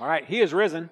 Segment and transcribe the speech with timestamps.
[0.00, 0.90] All right, he is risen.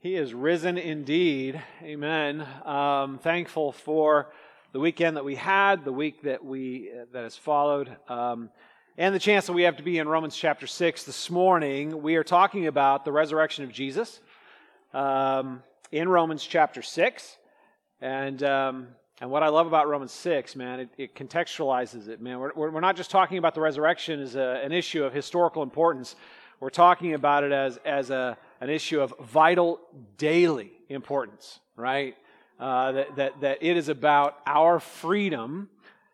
[0.00, 1.62] He is risen indeed.
[1.84, 2.44] Amen.
[2.64, 4.32] Um, thankful for
[4.72, 8.50] the weekend that we had, the week that we uh, that has followed, um,
[8.98, 12.02] and the chance that we have to be in Romans chapter six this morning.
[12.02, 14.18] We are talking about the resurrection of Jesus
[14.92, 15.62] um,
[15.92, 17.36] in Romans chapter six,
[18.00, 18.88] and um,
[19.20, 22.40] and what I love about Romans six, man, it, it contextualizes it, man.
[22.40, 26.16] We're, we're not just talking about the resurrection as a, an issue of historical importance.
[26.60, 29.80] We're talking about it as, as a, an issue of vital
[30.16, 32.16] daily importance, right?
[32.58, 35.68] Uh, that, that, that it is about our freedom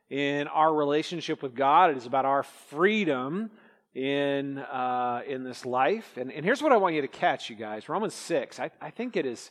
[0.09, 1.91] in our relationship with God.
[1.91, 3.51] It is about our freedom
[3.95, 6.16] in, uh, in this life.
[6.16, 8.59] And, and here's what I want you to catch, you guys Romans 6.
[8.59, 9.51] I, I think it is,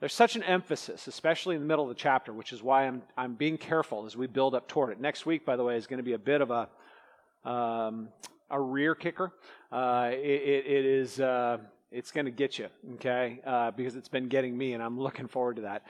[0.00, 3.02] there's such an emphasis, especially in the middle of the chapter, which is why I'm,
[3.16, 5.00] I'm being careful as we build up toward it.
[5.00, 8.08] Next week, by the way, is going to be a bit of a, um,
[8.50, 9.32] a rear kicker.
[9.72, 11.58] Uh, it, it, is uh,
[11.90, 13.40] it's going to get you, okay?
[13.44, 15.84] Uh, because it's been getting me, and I'm looking forward to that.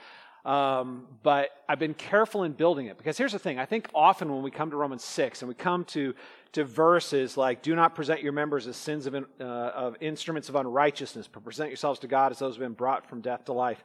[0.45, 3.57] Um, but I've been careful in building it because here's the thing.
[3.57, 6.13] I think often when we come to Romans 6 and we come to,
[6.51, 10.55] to verses like, do not present your members as sins of, uh, of instruments of
[10.55, 13.53] unrighteousness, but present yourselves to God as those who have been brought from death to
[13.53, 13.83] life.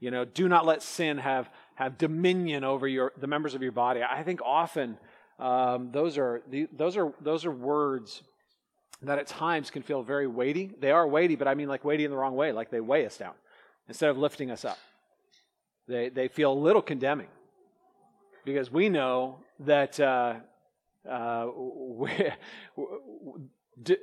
[0.00, 3.70] You know, do not let sin have, have dominion over your, the members of your
[3.70, 4.02] body.
[4.02, 4.98] I think often
[5.40, 8.22] um, those, are, those, are, those are words
[9.02, 10.70] that at times can feel very weighty.
[10.78, 13.06] They are weighty, but I mean like weighty in the wrong way, like they weigh
[13.06, 13.32] us down
[13.88, 14.78] instead of lifting us up.
[15.88, 17.28] They, they feel a little condemning
[18.44, 20.34] because we know that uh,
[21.08, 21.46] uh,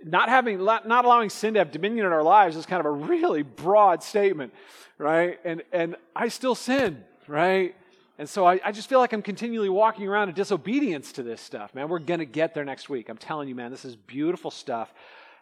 [0.05, 2.91] not having not allowing sin to have dominion in our lives is kind of a
[2.91, 4.52] really broad statement
[4.97, 7.75] right and and i still sin right
[8.19, 11.39] and so I, I, just feel like I'm continually walking around in disobedience to this
[11.39, 11.87] stuff, man.
[11.87, 13.09] We're going to get there next week.
[13.09, 14.91] I'm telling you, man, this is beautiful stuff.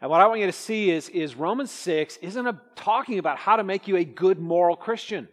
[0.02, 3.38] And what I want you to see is, is Romans 6 isn't a, talking about
[3.38, 5.30] how to make you a good moral Christian.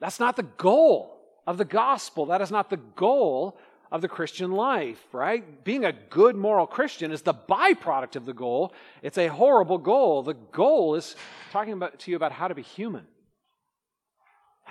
[0.00, 2.26] That's not the goal of the gospel.
[2.26, 3.58] That is not the goal
[3.90, 5.62] of the Christian life, right?
[5.62, 8.72] Being a good moral Christian is the byproduct of the goal.
[9.02, 10.22] It's a horrible goal.
[10.22, 11.14] The goal is
[11.50, 13.06] talking about, to you about how to be human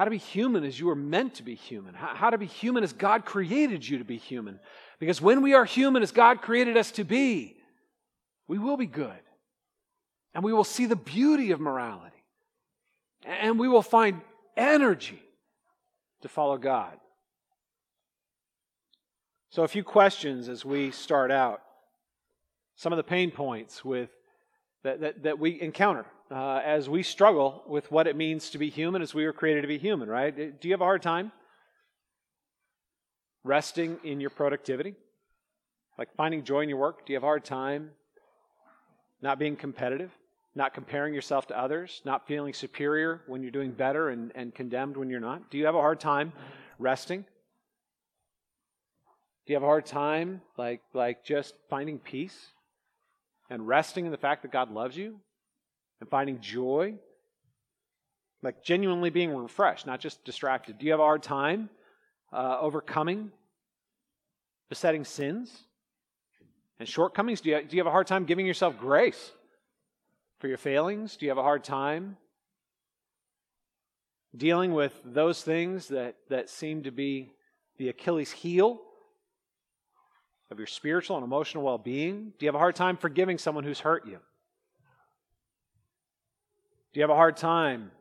[0.02, 1.94] how to be human as you were meant to be human.
[1.94, 4.60] How, how to be human as God created you to be human.
[4.98, 7.56] Because when we are human as God created us to be,
[8.48, 9.20] we will be good.
[10.34, 12.24] And we will see the beauty of morality.
[13.28, 14.22] And we will find
[14.58, 15.22] energy
[16.24, 16.98] to follow God.
[19.52, 21.62] So, a few questions as we start out.
[22.76, 24.10] Some of the pain points with,
[24.84, 28.70] that, that, that we encounter uh, as we struggle with what it means to be
[28.70, 30.36] human as we were created to be human, right?
[30.36, 31.32] Do you have a hard time
[33.44, 34.96] resting in your productivity?
[35.98, 37.06] Like finding joy in your work?
[37.06, 37.92] Do you have a hard time
[39.22, 40.12] not being competitive?
[40.56, 42.02] Not comparing yourself to others?
[42.06, 45.52] Not feeling superior when you're doing better and, and condemned when you're not?
[45.52, 46.34] Do you have a hard time
[46.80, 47.26] resting?
[49.46, 52.52] Do you have a hard time like like just finding peace
[53.52, 55.20] and resting in the fact that God loves you
[56.00, 56.96] and finding joy,
[58.42, 60.80] like genuinely being refreshed, not just distracted?
[60.80, 61.70] Do you have a hard time
[62.32, 63.30] uh, overcoming
[64.70, 65.66] besetting sins
[66.80, 67.42] and shortcomings?
[67.42, 69.34] Do you, do you have a hard time giving yourself grace
[70.40, 71.18] for your failings?
[71.18, 72.16] Do you have a hard time
[74.34, 77.34] dealing with those things that, that seem to be
[77.78, 78.80] the Achilles heel
[80.52, 82.34] of your spiritual and emotional well being?
[82.38, 84.20] Do you have a hard time forgiving someone who's hurt you?
[86.94, 87.92] Do you have a hard time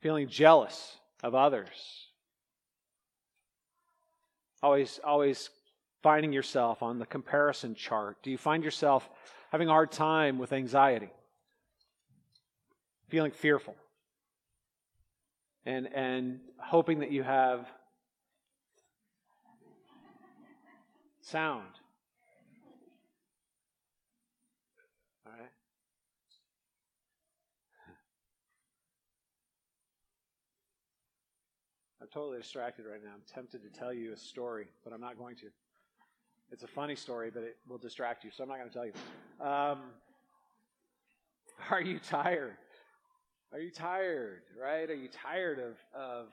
[0.00, 2.06] feeling jealous of others?
[4.62, 5.48] Always, always
[6.02, 8.22] finding yourself on the comparison chart.
[8.22, 9.08] Do you find yourself
[9.50, 11.08] having a hard time with anxiety?
[13.08, 13.74] Feeling fearful?
[15.64, 17.66] And, and hoping that you have
[21.30, 21.78] sound
[25.24, 25.50] All right?
[32.00, 33.10] I'm totally distracted right now.
[33.14, 35.46] I'm tempted to tell you a story, but I'm not going to.
[36.50, 38.86] It's a funny story, but it will distract you, so I'm not going to tell
[38.86, 38.92] you.
[39.40, 39.78] Um,
[41.70, 42.56] are you tired?
[43.52, 44.90] Are you tired, right?
[44.90, 46.28] Are you tired of, of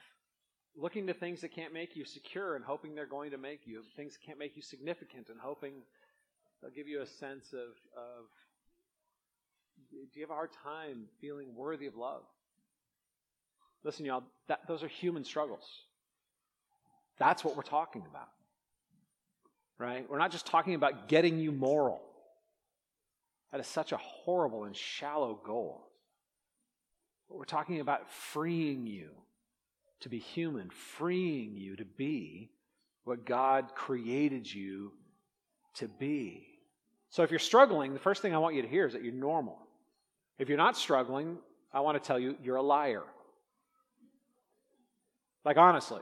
[0.78, 3.82] looking to things that can't make you secure and hoping they're going to make you,
[3.96, 5.74] things that can't make you significant and hoping
[6.62, 8.26] they'll give you a sense of, of
[9.92, 12.22] do you have a hard time feeling worthy of love?
[13.84, 15.66] Listen, y'all, that, those are human struggles.
[17.18, 18.30] That's what we're talking about.
[19.80, 20.10] Right?
[20.10, 22.02] We're not just talking about getting you moral.
[23.52, 25.88] That is such a horrible and shallow goal.
[27.30, 29.10] But we're talking about freeing you
[30.02, 32.52] to be human, freeing you to be
[33.04, 34.92] what God created you
[35.76, 36.48] to be.
[37.10, 39.14] So if you're struggling, the first thing I want you to hear is that you're
[39.14, 39.58] normal.
[40.38, 41.38] If you're not struggling,
[41.74, 43.04] I want to tell you you're a liar.
[45.46, 46.02] Like, honestly.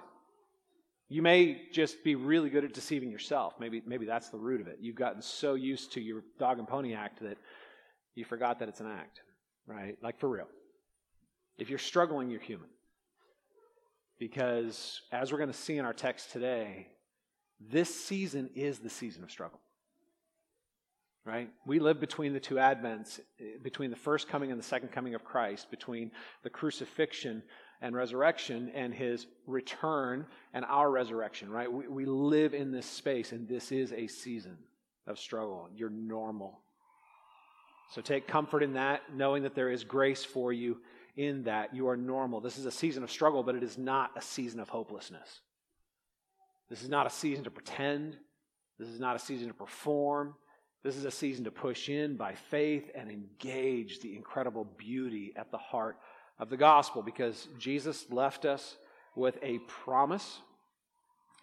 [1.07, 3.53] You may just be really good at deceiving yourself.
[3.59, 4.80] Maybe, maybe that's the root of it.
[4.81, 7.38] You've gotten so used to your dog and pony act that
[8.15, 9.21] you forgot that it's an act,
[9.68, 9.95] right?
[10.01, 10.48] Like, for real.
[11.59, 12.69] If you're struggling, you're human.
[14.17, 16.88] Because, as we're going to see in our text today,
[17.59, 19.59] this season is the season of struggle.
[21.25, 21.50] Right?
[21.65, 25.15] We live between the two advents, eh, between the first coming and the second coming
[25.15, 26.12] of Christ, between
[26.44, 27.41] the crucifixion
[27.81, 31.71] and resurrection and his return and our resurrection, right?
[31.71, 34.57] We, we live in this space, and this is a season
[35.07, 35.67] of struggle.
[35.75, 36.59] You're normal.
[37.91, 40.77] So take comfort in that, knowing that there is grace for you
[41.15, 41.75] in that.
[41.75, 42.41] You are normal.
[42.41, 45.41] This is a season of struggle, but it is not a season of hopelessness.
[46.69, 48.17] This is not a season to pretend.
[48.79, 50.35] This is not a season to perform.
[50.83, 55.51] This is a season to push in by faith and engage the incredible beauty at
[55.51, 55.97] the heart
[56.38, 58.77] of the gospel because Jesus left us
[59.15, 60.39] with a promise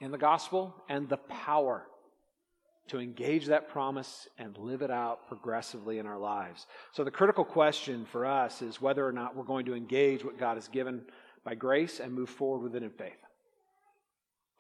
[0.01, 1.87] in the gospel and the power
[2.89, 6.67] to engage that promise and live it out progressively in our lives.
[6.93, 10.39] So, the critical question for us is whether or not we're going to engage what
[10.39, 11.03] God has given
[11.45, 13.13] by grace and move forward with it in faith.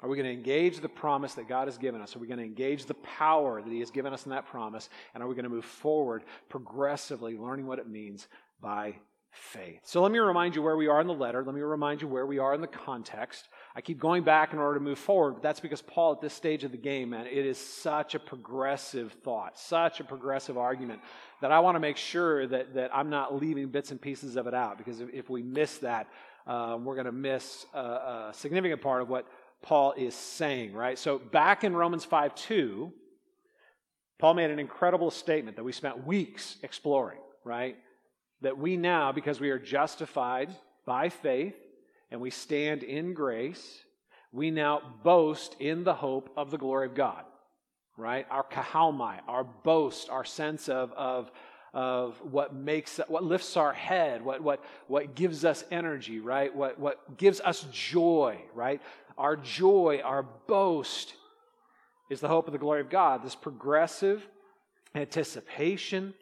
[0.00, 2.16] Are we going to engage the promise that God has given us?
[2.16, 4.88] Are we going to engage the power that He has given us in that promise?
[5.14, 8.26] And are we going to move forward progressively, learning what it means
[8.60, 8.96] by
[9.32, 9.80] faith.
[9.84, 11.42] So let me remind you where we are in the letter.
[11.44, 13.48] Let me remind you where we are in the context.
[13.74, 16.34] I keep going back in order to move forward, but that's because Paul, at this
[16.34, 21.00] stage of the game, man, it is such a progressive thought, such a progressive argument
[21.40, 24.46] that I want to make sure that, that I'm not leaving bits and pieces of
[24.46, 26.08] it out because if, if we miss that,
[26.46, 29.26] um, we're going to miss a, a significant part of what
[29.62, 30.98] Paul is saying, right?
[30.98, 32.92] So back in Romans 5 2,
[34.18, 37.76] Paul made an incredible statement that we spent weeks exploring, right?
[38.42, 40.50] that we now, because we are justified
[40.84, 41.54] by faith
[42.12, 43.82] and we stand in grace,
[44.32, 47.24] we now boast in the hope of the glory of God.
[47.96, 48.26] Right?
[48.30, 51.30] Our kauchaomai, our boast, our sense of, of,
[51.72, 56.54] of what makes what lifts our head, what, what, what gives us energy, right?
[56.54, 58.80] What, what gives us joy, right?
[59.16, 61.14] Our joy, our boast
[62.10, 64.26] is the hope of the glory of God, this progressive
[64.94, 66.12] anticipation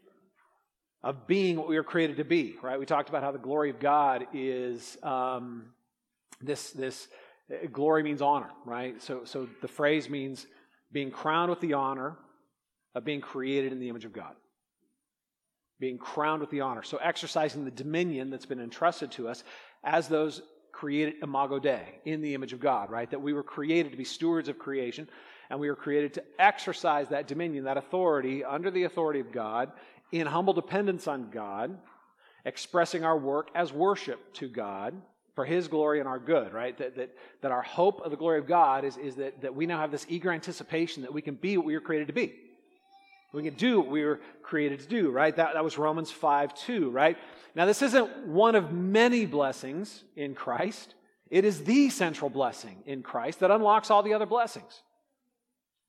[1.02, 2.78] of being what we were created to be, right?
[2.78, 5.66] We talked about how the glory of God is um,
[6.40, 7.08] this, this
[7.50, 9.00] uh, glory means honor, right?
[9.02, 10.46] So, so the phrase means
[10.92, 12.16] being crowned with the honor
[12.94, 14.34] of being created in the image of God.
[15.78, 16.82] Being crowned with the honor.
[16.82, 19.44] So exercising the dominion that's been entrusted to us
[19.84, 20.42] as those
[20.72, 23.10] created imago Dei, in the image of God, right?
[23.10, 25.08] That we were created to be stewards of creation,
[25.48, 29.72] and we were created to exercise that dominion, that authority, under the authority of God,
[30.12, 31.76] in humble dependence on God,
[32.44, 34.94] expressing our work as worship to God
[35.34, 36.76] for His glory and our good, right?
[36.78, 39.66] That, that, that our hope of the glory of God is, is that, that we
[39.66, 42.34] now have this eager anticipation that we can be what we were created to be.
[43.32, 45.34] We can do what we were created to do, right?
[45.34, 47.16] That, that was Romans 5 2, right?
[47.54, 50.94] Now, this isn't one of many blessings in Christ.
[51.30, 54.82] It is the central blessing in Christ that unlocks all the other blessings.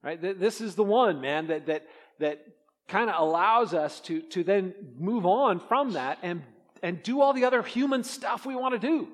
[0.04, 0.20] Right?
[0.22, 1.88] This is the one, man, that, that,
[2.20, 2.46] that
[2.88, 6.44] kind of allows us to, to then move on from that and,
[6.82, 9.08] and do all the other human stuff we want to do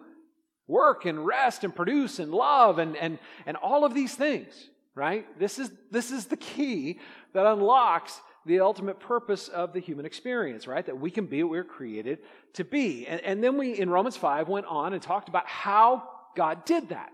[0.68, 5.28] work and rest and produce and love and, and, and all of these things right?
[5.38, 7.00] This is this is the key
[7.34, 10.86] that unlocks the ultimate purpose of the human experience right?
[10.86, 12.20] That we can be what we we're created
[12.54, 13.06] to be.
[13.06, 16.90] And, and then we in romans 5 went on and talked about how god did
[16.90, 17.12] that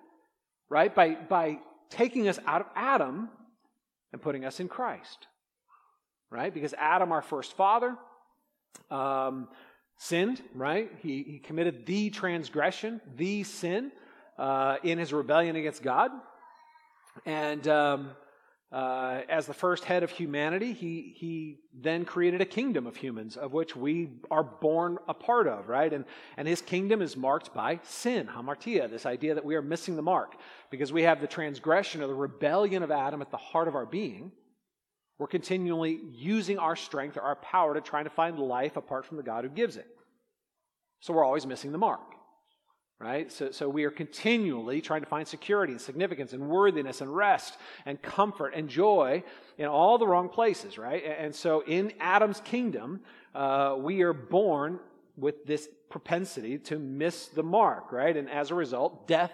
[0.70, 0.94] right?
[0.94, 3.30] By by taking us out of adam
[4.14, 5.28] and putting us in christ
[6.34, 6.52] right?
[6.54, 7.96] Because Adam, our first father,
[8.90, 9.48] um,
[9.98, 10.92] sinned, right?
[11.02, 13.92] He, he committed the transgression, the sin,
[14.38, 16.12] uh, in his rebellion against God.
[17.26, 18.12] And um,
[18.72, 23.38] uh, as the first head of humanity, he, he then created a kingdom of humans,
[23.38, 25.94] of which we are born a part of, right?
[25.94, 26.06] And,
[26.38, 30.02] and his kingdom is marked by sin, hamartia, this idea that we are missing the
[30.02, 30.38] mark,
[30.72, 33.86] because we have the transgression or the rebellion of Adam at the heart of our
[33.86, 34.32] being.
[35.24, 39.16] We're continually using our strength or our power to try to find life apart from
[39.16, 39.88] the God who gives it.
[41.00, 42.02] So we're always missing the mark.
[43.00, 43.32] right?
[43.32, 47.56] So, so we are continually trying to find security and significance and worthiness and rest
[47.86, 49.24] and comfort and joy
[49.58, 51.02] in all the wrong places, right?
[51.18, 53.00] And so in Adam's kingdom,
[53.34, 54.78] uh, we are born
[55.16, 58.18] with this propensity to miss the mark, right?
[58.18, 59.32] And as a result, death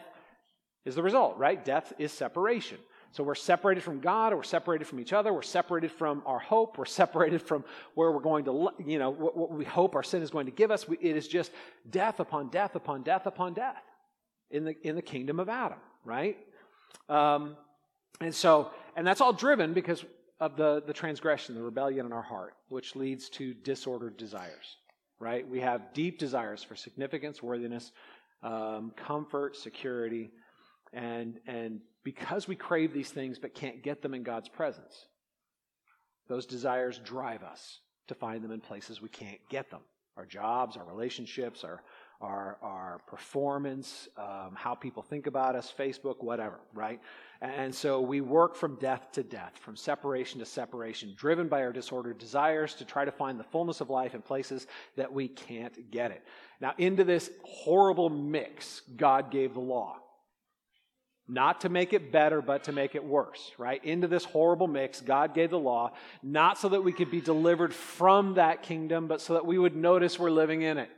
[0.86, 1.66] is the result, right?
[1.66, 2.78] Death is separation.
[3.12, 6.78] So we're separated from God, we're separated from each other, we're separated from our hope,
[6.78, 7.64] we're separated from
[7.96, 10.52] where we're going to, you know, what, what we hope our sin is going to
[10.52, 10.88] give us.
[10.88, 11.52] We, it is just
[11.90, 13.82] death upon death upon death upon death
[14.52, 16.38] in the, in the kingdom of Adam, right?
[17.08, 17.58] Um,
[18.22, 20.06] and so, and that's all driven because
[20.40, 24.78] of the, the transgression, the rebellion in our heart, which leads to disordered desires,
[25.20, 25.48] right?
[25.48, 27.92] We have deep desires for significance, worthiness,
[28.44, 30.32] um, comfort, security,
[30.94, 35.06] and, and because we crave these things but can't get them in God's presence,
[36.28, 39.82] those desires drive us to find them in places we can't get them
[40.20, 41.82] our jobs, our relationships, our,
[42.20, 47.00] our, our performance, um, how people think about us, Facebook, whatever, right?
[47.40, 51.72] And so we work from death to death, from separation to separation, driven by our
[51.72, 55.90] disordered desires to try to find the fullness of life in places that we can't
[55.90, 56.22] get it.
[56.60, 60.02] Now, into this horrible mix, God gave the law
[61.30, 63.84] not to make it better, but to make it worse, right?
[63.86, 65.92] Into this horrible mix, God gave the law,
[66.24, 69.76] not so that we could be delivered from that kingdom, but so that we would
[69.76, 70.90] notice we're living in it,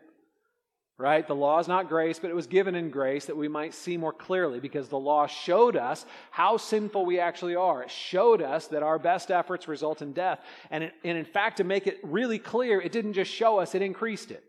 [0.97, 1.27] right?
[1.27, 3.97] The law is not grace, but it was given in grace that we might see
[3.97, 7.83] more clearly because the law showed us how sinful we actually are.
[7.83, 10.39] It showed us that our best efforts result in death.
[10.69, 13.75] And, it, and in fact, to make it really clear, it didn't just show us,
[13.75, 14.43] it increased it,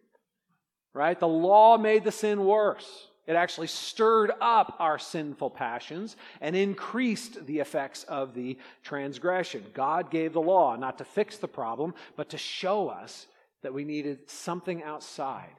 [0.95, 1.19] right?
[1.19, 3.09] The law made the sin worse.
[3.27, 9.65] It actually stirred up our sinful passions and increased the effects of the transgression.
[9.75, 13.27] God gave the law not to fix the problem, but to show us
[13.63, 15.55] that we needed something outside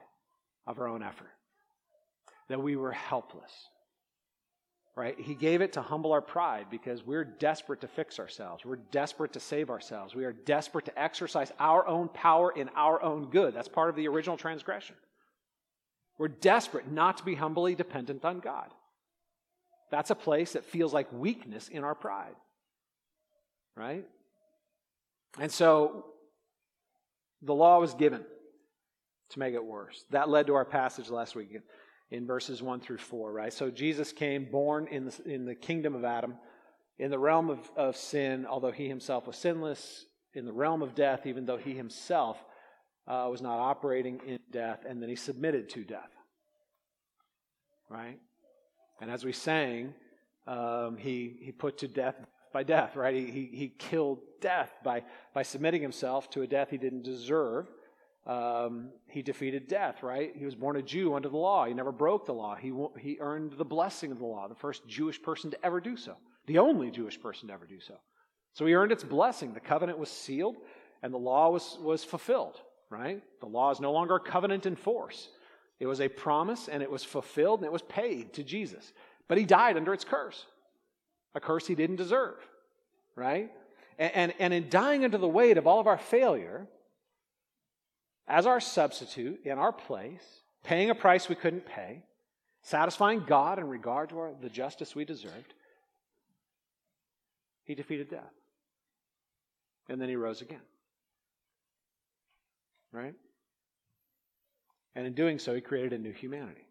[0.66, 1.30] of our own effort,
[2.48, 3.50] that we were helpless.
[4.96, 5.18] Right?
[5.18, 8.64] He gave it to humble our pride because we're desperate to fix ourselves.
[8.64, 10.14] We're desperate to save ourselves.
[10.14, 13.54] We are desperate to exercise our own power in our own good.
[13.54, 14.94] That's part of the original transgression.
[16.18, 18.68] We're desperate not to be humbly dependent on God.
[19.90, 22.34] That's a place that feels like weakness in our pride.
[23.76, 24.06] Right?
[25.38, 26.06] And so
[27.42, 28.24] the law was given
[29.30, 30.04] to make it worse.
[30.10, 31.56] That led to our passage last week
[32.10, 33.52] in verses 1 through 4, right?
[33.52, 36.34] So Jesus came born in the, in the kingdom of Adam,
[36.98, 40.94] in the realm of, of sin, although he himself was sinless, in the realm of
[40.94, 42.44] death, even though he himself
[43.06, 46.10] uh, was not operating in death, and then he submitted to death.
[47.88, 48.18] Right?
[49.00, 49.94] And as we sang,
[50.46, 52.16] um, he, he put to death
[52.52, 53.14] by death, right?
[53.14, 55.02] He, he, he killed death by,
[55.34, 57.66] by submitting himself to a death he didn't deserve.
[58.26, 60.32] Um, he defeated death, right?
[60.34, 61.66] He was born a Jew under the law.
[61.66, 62.54] He never broke the law.
[62.54, 65.96] He, he earned the blessing of the law, the first Jewish person to ever do
[65.96, 67.96] so, the only Jewish person to ever do so.
[68.54, 69.52] So he earned its blessing.
[69.52, 70.56] The covenant was sealed,
[71.02, 73.22] and the law was, was fulfilled right?
[73.40, 75.28] The law is no longer a covenant in force.
[75.80, 78.92] It was a promise and it was fulfilled and it was paid to Jesus.
[79.28, 80.44] But he died under its curse,
[81.34, 82.36] a curse he didn't deserve,
[83.16, 83.50] right?
[83.98, 86.66] And, and, and in dying under the weight of all of our failure,
[88.28, 90.24] as our substitute in our place,
[90.62, 92.02] paying a price we couldn't pay,
[92.62, 95.54] satisfying God in regard to our, the justice we deserved,
[97.64, 98.32] he defeated death.
[99.88, 100.60] And then he rose again
[102.94, 103.14] right?
[104.94, 106.66] And in doing so, he created a new humanity,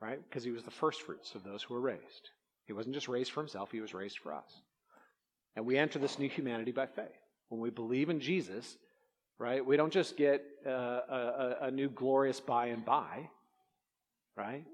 [0.00, 0.20] right?
[0.28, 2.30] Because he was the first fruits of those who were raised.
[2.66, 4.62] He wasn't just raised for himself, he was raised for us.
[5.56, 7.06] And we enter this new humanity by faith.
[7.48, 8.76] When we believe in Jesus,
[9.38, 13.28] right, we don't just get uh, a, a, new glorious by and by,
[14.36, 14.64] right?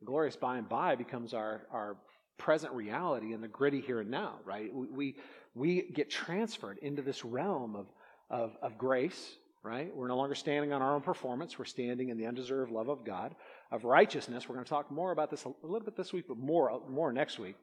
[0.00, 1.96] The glorious by and by becomes our, our
[2.38, 4.72] present reality in the gritty here and now, right?
[4.72, 5.16] We, we,
[5.54, 7.86] we get transferred into this realm of
[8.32, 9.94] of, of grace, right?
[9.94, 11.58] We're no longer standing on our own performance.
[11.58, 13.36] We're standing in the undeserved love of God.
[13.70, 16.38] Of righteousness, we're going to talk more about this a little bit this week, but
[16.38, 17.56] more, more next week.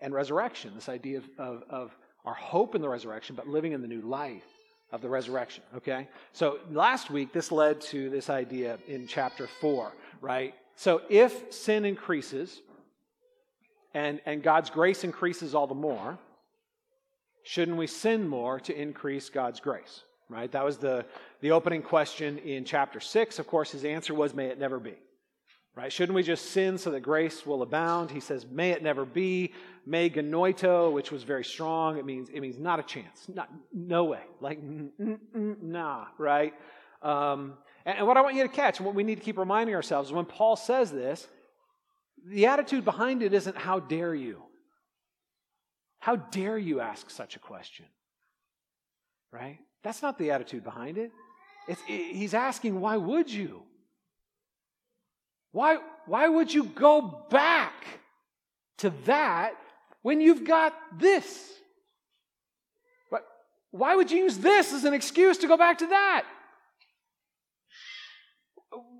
[0.00, 3.82] And resurrection, this idea of, of, of our hope in the resurrection, but living in
[3.82, 4.44] the new life
[4.92, 6.08] of the resurrection, okay?
[6.32, 10.54] So last week, this led to this idea in chapter 4, right?
[10.76, 12.60] So if sin increases
[13.94, 16.18] and, and God's grace increases all the more,
[17.46, 20.02] shouldn't we sin more to increase God's grace?
[20.28, 20.50] Right?
[20.50, 21.06] That was the,
[21.40, 23.38] the opening question in chapter 6.
[23.38, 24.94] Of course, his answer was, may it never be.
[25.76, 25.92] Right?
[25.92, 28.10] Shouldn't we just sin so that grace will abound?
[28.10, 29.52] He says, may it never be.
[29.86, 31.98] Me genoito, which was very strong.
[31.98, 33.28] It means, it means not a chance.
[33.32, 34.22] Not, no way.
[34.40, 36.52] Like, mm, mm, mm, nah, right?
[37.00, 39.76] Um, And what I want you to catch, and what we need to keep reminding
[39.76, 41.28] ourselves, is when Paul says this,
[42.24, 44.42] the attitude behind it isn't, How dare you?
[45.98, 47.86] How dare you ask such a question?
[49.32, 49.58] Right?
[49.82, 51.10] That's not the attitude behind it.
[51.68, 53.62] It's, he's asking, Why would you?
[55.52, 57.72] Why, why would you go back
[58.78, 59.54] to that
[60.02, 61.56] when you've got this?
[63.76, 66.24] Why would you use this as an excuse to go back to that?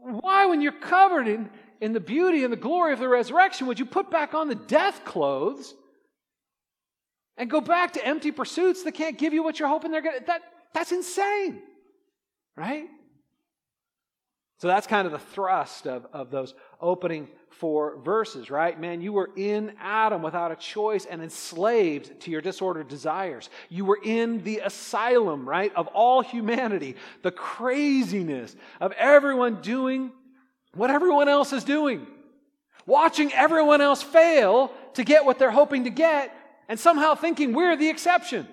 [0.02, 1.50] Why, when you're covered in,
[1.80, 4.54] in the beauty and the glory of the resurrection, would you put back on the
[4.54, 5.74] death clothes
[7.36, 10.20] and go back to empty pursuits that can't give you what you're hoping they're going
[10.20, 10.26] to?
[10.26, 11.62] That, that's insane,
[12.56, 12.88] right?
[14.58, 18.78] So that's kind of the thrust of, of those opening four verses, right?
[18.78, 23.48] Man, you were in Adam without a choice and enslaved to your disordered desires.
[23.68, 30.12] You were in the asylum, right, of all humanity, the craziness of everyone doing
[30.74, 32.06] what everyone else is doing,
[32.84, 36.35] watching everyone else fail to get what they're hoping to get,
[36.68, 38.46] and somehow thinking we're the exception,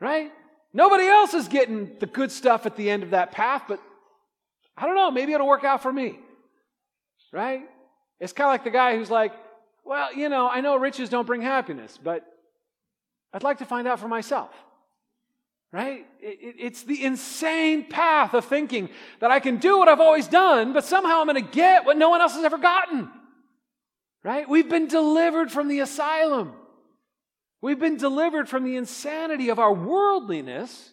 [0.00, 0.32] right?
[0.72, 3.80] Nobody else is getting the good stuff at the end of that path, but
[4.76, 6.18] I don't know, maybe it'll work out for me.
[7.32, 7.62] Right?
[8.20, 9.32] It's kind of like the guy who's like,
[9.84, 12.24] well, you know, I know riches don't bring happiness, but
[13.32, 14.50] I'd like to find out for myself.
[15.72, 16.06] Right?
[16.20, 18.88] It, it, it's the insane path of thinking
[19.20, 21.98] that I can do what I've always done, but somehow I'm going to get what
[21.98, 23.10] no one else has ever gotten.
[24.22, 24.48] Right?
[24.48, 26.54] We've been delivered from the asylum.
[27.60, 30.92] We've been delivered from the insanity of our worldliness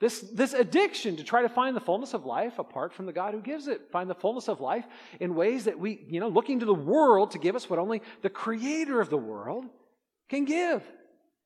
[0.00, 3.34] this, this addiction to try to find the fullness of life apart from the God
[3.34, 3.90] who gives it.
[3.92, 4.86] Find the fullness of life
[5.20, 8.00] in ways that we, you know, looking to the world to give us what only
[8.22, 9.66] the creator of the world
[10.30, 10.82] can give.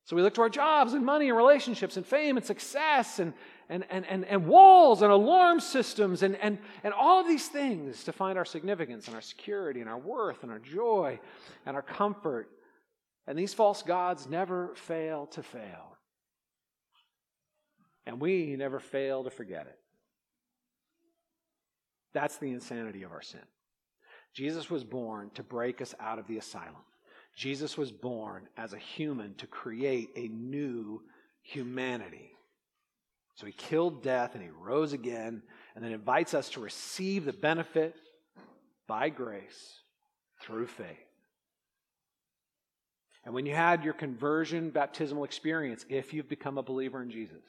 [0.04, 3.32] So we look to our jobs and money and relationships and fame and success and,
[3.68, 8.04] and, and, and, and walls and alarm systems and, and, and all of these things
[8.04, 11.18] to find our significance and our security and our worth and our joy
[11.66, 12.50] and our comfort.
[13.26, 15.96] And these false gods never fail to fail.
[18.06, 19.78] And we never fail to forget it.
[22.12, 23.40] That's the insanity of our sin.
[24.34, 26.84] Jesus was born to break us out of the asylum.
[27.36, 31.02] Jesus was born as a human to create a new
[31.42, 32.30] humanity.
[33.36, 35.42] So he killed death and he rose again
[35.74, 37.96] and then invites us to receive the benefit
[38.86, 39.80] by grace
[40.42, 41.13] through faith.
[43.24, 47.42] And when you had your conversion baptismal experience, if you've become a believer in Jesus,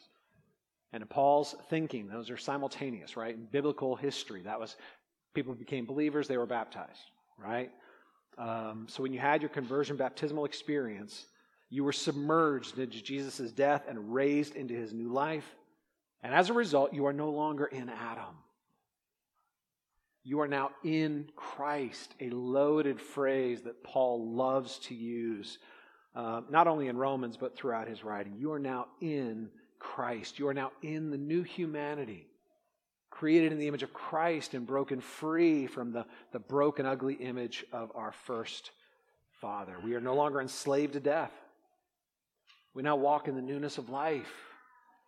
[0.93, 3.35] and in Paul's thinking, those are simultaneous, right?
[3.35, 4.77] In biblical history, that was
[5.33, 7.71] people became believers, they were baptized, right?
[8.37, 11.25] Um, so when you had your conversion baptismal experience,
[11.69, 15.55] you were submerged into Jesus' death and raised into his new life.
[16.23, 18.35] And as a result, you are no longer in Adam.
[20.27, 25.59] You are now in Christ, a loaded phrase that Paul loves to use,
[26.15, 28.33] uh, not only in Romans, but throughout his writing.
[28.35, 30.39] You are now in Christ.
[30.39, 32.25] You are now in the new humanity,
[33.11, 37.63] created in the image of Christ and broken free from the, the broken, ugly image
[37.71, 38.71] of our first
[39.39, 39.75] father.
[39.83, 41.33] We are no longer enslaved to death.
[42.73, 44.33] We now walk in the newness of life.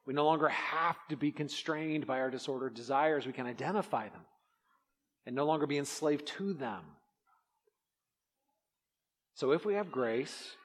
[0.06, 3.26] We no longer have to be constrained by our disordered desires.
[3.26, 4.22] We can identify them
[5.28, 6.82] and no longer be enslaved to them.
[9.36, 10.56] So, if we have grace,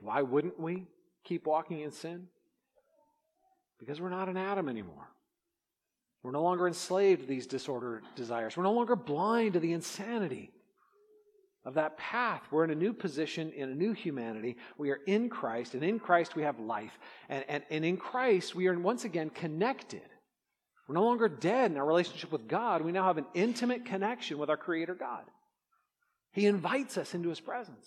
[0.00, 0.86] why wouldn't we
[1.24, 2.28] keep walking in sin?
[3.80, 5.08] Because we're not an Adam anymore.
[6.22, 8.56] We're no longer enslaved to these disordered desires.
[8.56, 10.52] We're no longer blind to the insanity
[11.64, 12.42] of that path.
[12.50, 14.56] We're in a new position, in a new humanity.
[14.78, 16.96] We are in Christ, and in Christ we have life.
[17.28, 20.08] And, and, and in Christ we are once again connected.
[20.90, 22.82] We're no longer dead in our relationship with God.
[22.82, 25.22] We now have an intimate connection with our Creator God.
[26.32, 27.86] He invites us into His presence.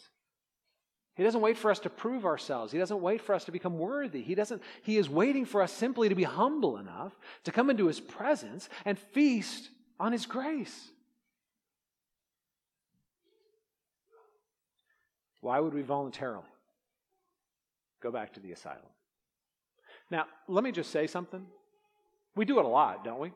[1.16, 2.72] He doesn't wait for us to prove ourselves.
[2.72, 4.22] He doesn't wait for us to become worthy.
[4.22, 7.12] He doesn't he is waiting for us simply to be humble enough
[7.44, 10.88] to come into his presence and feast on his grace.
[15.42, 16.46] Why would we voluntarily
[18.02, 18.80] go back to the asylum?
[20.10, 21.46] Now, let me just say something.
[22.36, 23.32] We do it a lot, don't we?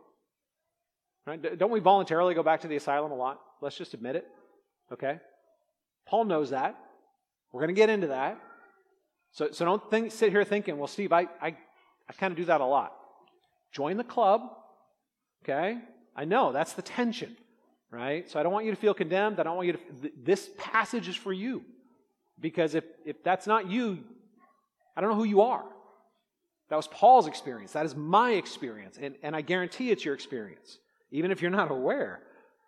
[1.26, 1.60] Right?
[1.60, 3.40] Don't we voluntarily go back to the asylum a lot?
[3.62, 4.28] Let's just admit it.
[4.92, 5.20] Okay?
[6.08, 6.78] Paul knows that.
[7.52, 8.40] We're going to get into that.
[9.32, 11.56] So, so don't think, sit here thinking, well, Steve, I, I,
[12.10, 12.94] I kind of do that a lot.
[13.72, 14.42] Join the club,
[15.44, 15.78] okay?
[16.16, 17.36] I know that's the tension,
[17.92, 18.30] right?
[18.30, 19.40] So I don't want you to feel condemned.
[19.40, 21.64] I don't want you to, th- this passage is for you.
[22.40, 24.00] Because if, if that's not you,
[24.96, 25.66] I don't know who you are.
[26.70, 27.72] That was Paul's experience.
[27.74, 28.98] That is my experience.
[29.02, 30.80] And, and I guarantee it's your experience,
[31.12, 32.22] even if you're not aware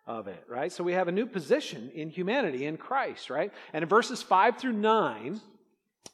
[0.06, 0.72] of it, right?
[0.72, 3.52] So we have a new position in humanity in Christ, right?
[3.72, 5.40] And in verses 5 through 9,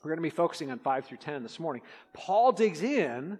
[0.02, 1.82] we're going to be focusing on 5 through 10 this morning.
[2.12, 3.38] Paul digs in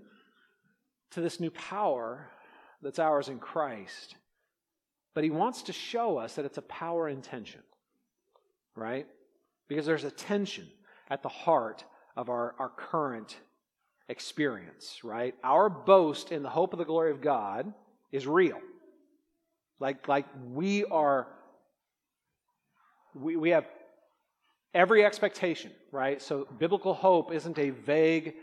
[1.11, 2.29] to this new power
[2.83, 4.17] that's ours in Christ.
[5.15, 7.63] But he wants to show us that it's a power in tension,
[8.75, 9.07] right?
[9.67, 10.69] Because there's a tension
[11.09, 11.85] at the heart
[12.17, 13.37] of our, our current
[14.09, 15.35] experience, right?
[15.43, 17.73] Our boast in the hope of the glory of God
[18.13, 18.59] is real.
[19.81, 21.27] Like, like we are,
[23.15, 23.67] we, we have
[24.73, 26.21] every expectation, right?
[26.23, 28.35] So biblical hope isn't a vague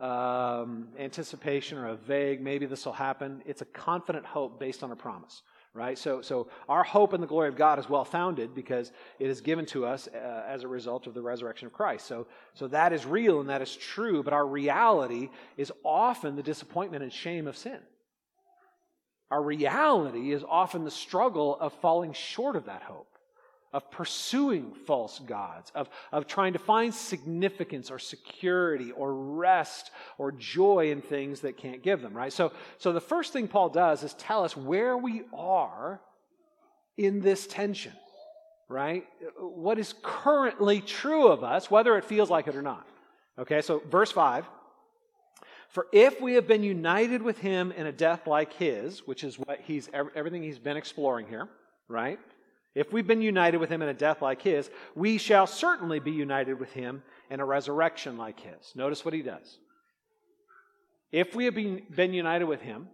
[0.00, 3.42] um, anticipation or a vague, maybe this will happen.
[3.46, 5.42] It's a confident hope based on a promise
[5.74, 5.98] right?
[5.98, 9.40] So, so our hope in the glory of God is well founded because it is
[9.40, 12.06] given to us uh, as a result of the resurrection of Christ.
[12.06, 16.42] So, so that is real and that is true, but our reality is often the
[16.42, 17.80] disappointment and shame of sin.
[19.30, 23.13] Our reality is often the struggle of falling short of that hope
[23.74, 30.30] of pursuing false gods, of, of trying to find significance or security or rest or
[30.30, 32.32] joy in things that can't give them, right?
[32.32, 36.00] So, so the first thing Paul does is tell us where we are
[36.96, 37.92] in this tension,
[38.68, 39.04] right?
[39.40, 42.86] What is currently true of us, whether it feels like it or not.
[43.40, 44.46] Okay, so verse 5.
[45.68, 49.36] For if we have been united with him in a death like his, which is
[49.36, 51.48] what he's everything he's been exploring here,
[51.88, 52.20] right?
[52.74, 56.10] If we've been united with him in a death like his, we shall certainly be
[56.10, 58.72] united with him in a resurrection like his.
[58.74, 59.58] Notice what he does.
[61.12, 62.88] If we have been, been united with him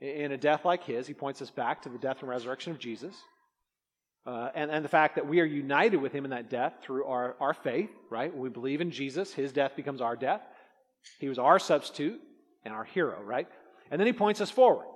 [0.00, 2.78] in a death like his, he points us back to the death and resurrection of
[2.78, 3.16] Jesus.
[4.26, 7.04] Uh, and, and the fact that we are united with him in that death through
[7.04, 8.32] our, our faith, right?
[8.32, 10.42] When we believe in Jesus, his death becomes our death.
[11.20, 12.20] He was our substitute
[12.64, 13.46] and our hero, right?
[13.90, 14.86] And then he points us forward.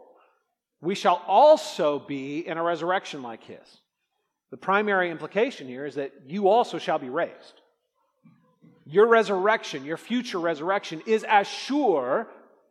[0.82, 3.80] We shall also be in a resurrection like his.
[4.50, 7.60] The primary implication here is that you also shall be raised.
[8.84, 12.26] Your resurrection, your future resurrection, is as sure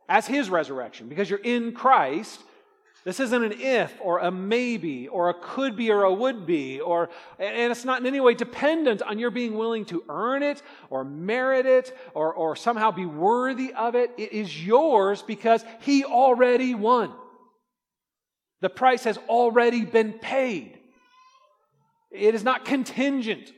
[0.08, 2.42] as his resurrection because you're in Christ.
[3.02, 6.80] This isn't an if or a maybe or a could be or a would be,
[6.80, 10.60] or, and it's not in any way dependent on your being willing to earn it
[10.90, 14.10] or merit it or, or somehow be worthy of it.
[14.18, 17.14] It is yours because he already won.
[18.60, 20.79] The price has already been paid.
[22.10, 23.52] It is not contingent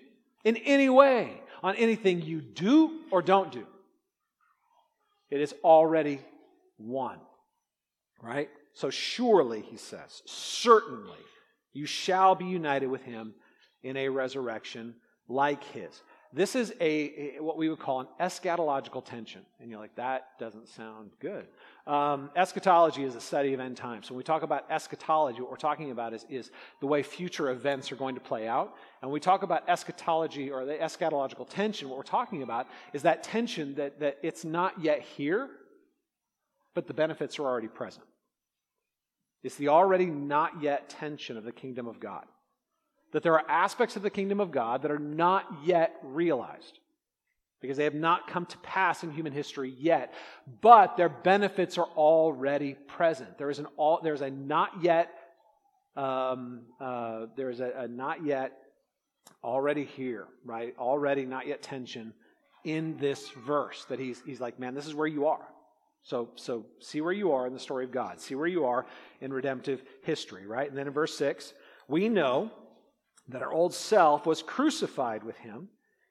[0.45, 3.67] in any way on anything you do or don't do.
[5.31, 6.21] It is already
[6.79, 7.19] won.
[8.21, 8.51] Right?
[8.75, 11.19] So surely, he says, certainly
[11.73, 13.35] you shall be united with him
[13.83, 14.95] in a resurrection
[15.29, 16.03] like his.
[16.35, 19.43] This is a, a, what we would call an eschatological tension.
[19.61, 21.47] And you're like, that doesn't sound good.
[21.87, 24.07] Um, eschatology is a study of end times.
[24.07, 27.51] So when we talk about eschatology, what we're talking about is, is the way future
[27.51, 28.75] events are going to play out.
[29.03, 33.03] And when we talk about eschatology or the eschatological tension, what we're talking about is
[33.03, 35.51] that tension that, that it's not yet here,
[36.75, 38.07] but the benefits are already present.
[39.43, 42.25] It's the already not yet tension of the kingdom of God
[43.13, 46.79] that there are aspects of the kingdom of God that are not yet realized
[47.61, 50.13] because they have not come to pass in human history yet,
[50.61, 53.39] but their benefits are already present.
[53.39, 55.11] There is an all, there's a not yet,
[55.97, 58.53] um, uh, there's a, a not yet
[59.45, 60.75] already here, right?
[60.77, 62.13] Already not yet tension
[62.65, 65.47] in this verse that he's, he's like, man, this is where you are.
[66.03, 68.21] So, so see where you are in the story of God.
[68.21, 68.87] See where you are
[69.21, 70.69] in redemptive history, right?
[70.69, 71.55] And then in verse 6,
[71.87, 72.51] we know
[73.29, 75.69] that our old self was crucified with him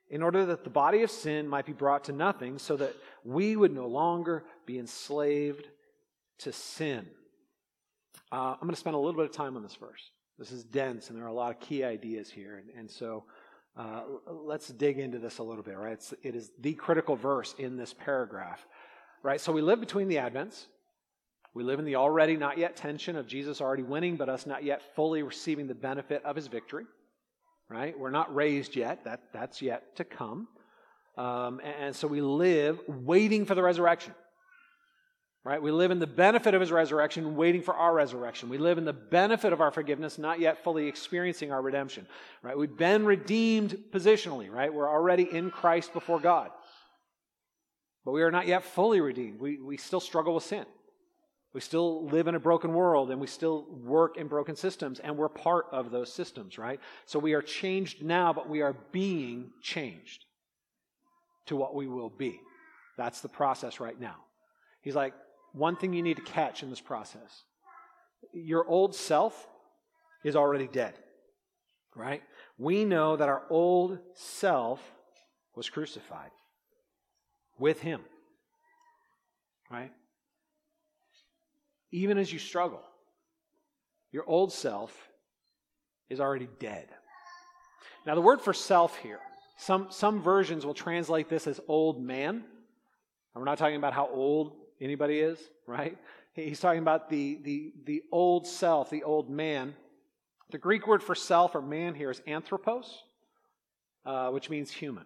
[0.10, 2.93] in order that the body of sin might be brought to nothing, so that
[3.24, 5.69] we would no longer be enslaved
[6.39, 7.08] to sin.
[8.30, 10.12] Uh, I'm going to spend a little bit of time on this verse.
[10.38, 12.58] This is dense, and there are a lot of key ideas here.
[12.58, 13.24] And, and so
[13.78, 15.93] uh, let's dig into this a little bit, right?
[15.93, 18.65] It's, it is the critical verse in this paragraph,
[19.24, 19.39] right?
[19.39, 20.65] So we live between the Advents.
[21.54, 24.63] We live in the already not yet tension of Jesus already winning, but us not
[24.63, 26.86] yet fully receiving the benefit of his victory
[27.72, 27.98] right?
[27.98, 29.06] We're not raised yet.
[29.06, 30.48] That, that's yet to come.
[31.18, 34.14] Um, and, and so we live waiting for the resurrection.
[35.44, 35.62] Right?
[35.62, 38.50] We live in the benefit of his resurrection, waiting for our resurrection.
[38.50, 42.06] We live in the benefit of our forgiveness, not yet fully experiencing our redemption.
[42.44, 42.56] Right?
[42.56, 44.72] We've been redeemed positionally, right?
[44.72, 46.52] We're already in Christ before God.
[48.06, 49.40] But we are not yet fully redeemed.
[49.40, 50.66] We, we still struggle with sin.
[51.54, 55.18] We still live in a broken world and we still work in broken systems, and
[55.18, 56.80] we're part of those systems, right?
[57.06, 60.26] So we are changed now, but we are being changed
[61.48, 62.40] to what we will be.
[62.98, 64.16] That's the process right now.
[64.82, 65.14] He's like,
[65.54, 67.44] one thing you need to catch in this process
[68.34, 69.48] your old self
[70.24, 70.94] is already dead,
[71.96, 72.22] right?
[72.58, 74.80] We know that our old self
[75.56, 76.30] was crucified
[77.58, 78.02] with him,
[79.70, 79.92] right?
[81.91, 82.82] Even as you struggle,
[84.12, 85.10] your old self
[86.10, 86.88] is already dead.
[88.06, 89.19] Now, the word for self here,
[89.58, 92.36] some, some versions will translate this as old man.
[92.36, 92.43] And
[93.36, 95.97] we're not talking about how old anybody is, right?
[96.34, 99.75] He's talking about the, the, the old self, the old man.
[100.49, 103.04] The Greek word for self or man here is anthropos,
[104.06, 105.06] uh, which means human,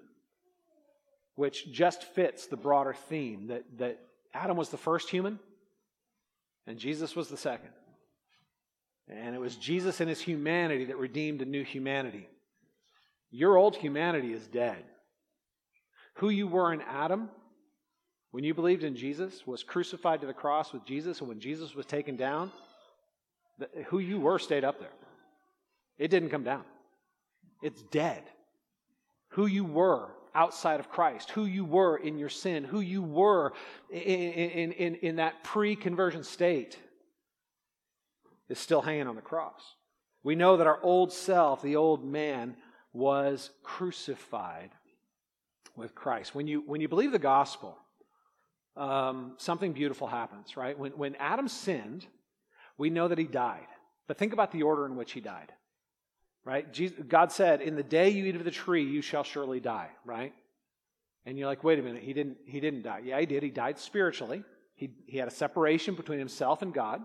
[1.35, 3.99] which just fits the broader theme that, that
[4.33, 5.39] Adam was the first human
[6.67, 7.69] and Jesus was the second.
[9.07, 12.27] And it was Jesus and his humanity that redeemed a new humanity.
[13.29, 14.83] Your old humanity is dead.
[16.15, 17.29] Who you were in Adam,
[18.31, 21.75] when you believed in Jesus, was crucified to the cross with Jesus, and when Jesus
[21.75, 22.51] was taken down,
[23.87, 24.89] who you were stayed up there.
[25.97, 26.63] It didn't come down.
[27.61, 28.23] It's dead.
[29.29, 33.53] Who you were outside of Christ, who you were in your sin, who you were
[33.89, 36.77] in, in, in, in that pre conversion state,
[38.49, 39.61] is still hanging on the cross.
[40.23, 42.55] We know that our old self, the old man,
[42.93, 44.71] was crucified
[45.75, 46.35] with Christ.
[46.35, 47.77] When you, when you believe the gospel,
[48.77, 50.77] um, something beautiful happens, right?
[50.77, 52.05] When, when Adam sinned,
[52.77, 53.67] we know that he died.
[54.07, 55.51] But think about the order in which he died,
[56.45, 56.71] right?
[56.71, 59.89] Jesus, God said, In the day you eat of the tree, you shall surely die,
[60.05, 60.33] right?
[61.25, 63.01] And you're like, wait a minute, he didn't, he didn't die.
[63.03, 63.41] Yeah, he did.
[63.41, 64.43] He died spiritually.
[64.75, 67.01] He, he had a separation between himself and God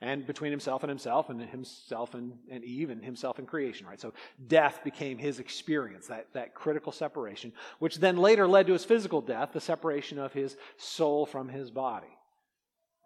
[0.00, 4.00] and between himself and himself and himself and, and eve and himself and creation right
[4.00, 4.12] so
[4.46, 9.20] death became his experience that, that critical separation which then later led to his physical
[9.20, 12.16] death the separation of his soul from his body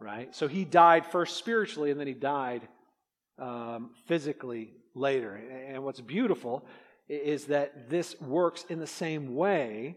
[0.00, 2.68] right so he died first spiritually and then he died
[3.38, 6.64] um, physically later and what's beautiful
[7.08, 9.96] is that this works in the same way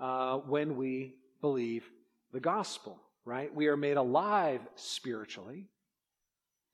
[0.00, 1.90] uh, when we believe
[2.32, 5.68] the gospel right we are made alive spiritually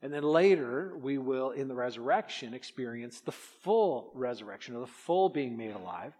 [0.04, 5.30] and then later, we will, in the resurrection, experience the full resurrection, or the full
[5.30, 6.12] being made alive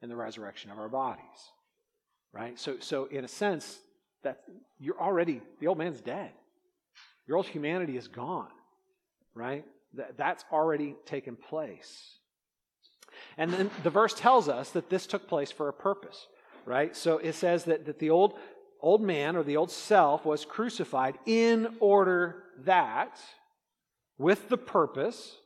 [0.00, 1.24] in the resurrection of our bodies.
[2.32, 2.56] Right?
[2.56, 3.80] So, so in a sense,
[4.22, 4.42] that
[4.78, 6.30] you're already, the old man's dead.
[7.26, 8.46] Your old humanity is gone.
[9.34, 9.64] Right?
[9.96, 12.18] That, that's already taken place.
[13.38, 16.26] And then the verse tells us that this took place for a purpose.
[16.64, 16.96] Right?
[16.96, 18.34] So it says that, that the old
[18.80, 23.18] old man or the old self was crucified in order that,
[24.18, 25.36] with the purpose,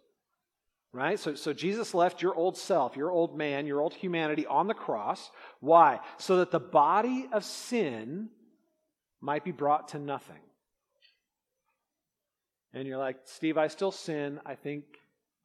[0.92, 1.18] right?
[1.18, 4.74] So, so Jesus left your old self, your old man, your old humanity on the
[4.74, 5.30] cross.
[5.60, 6.00] Why?
[6.18, 8.28] So that the body of sin
[9.20, 10.40] might be brought to nothing.
[12.72, 14.40] And you're like, Steve, I still sin.
[14.46, 14.85] I think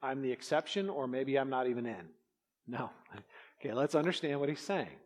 [0.02, 2.08] I'm the exception, or maybe I'm not even in.
[2.68, 2.90] No.
[3.62, 4.98] Okay, let's understand what he's saying.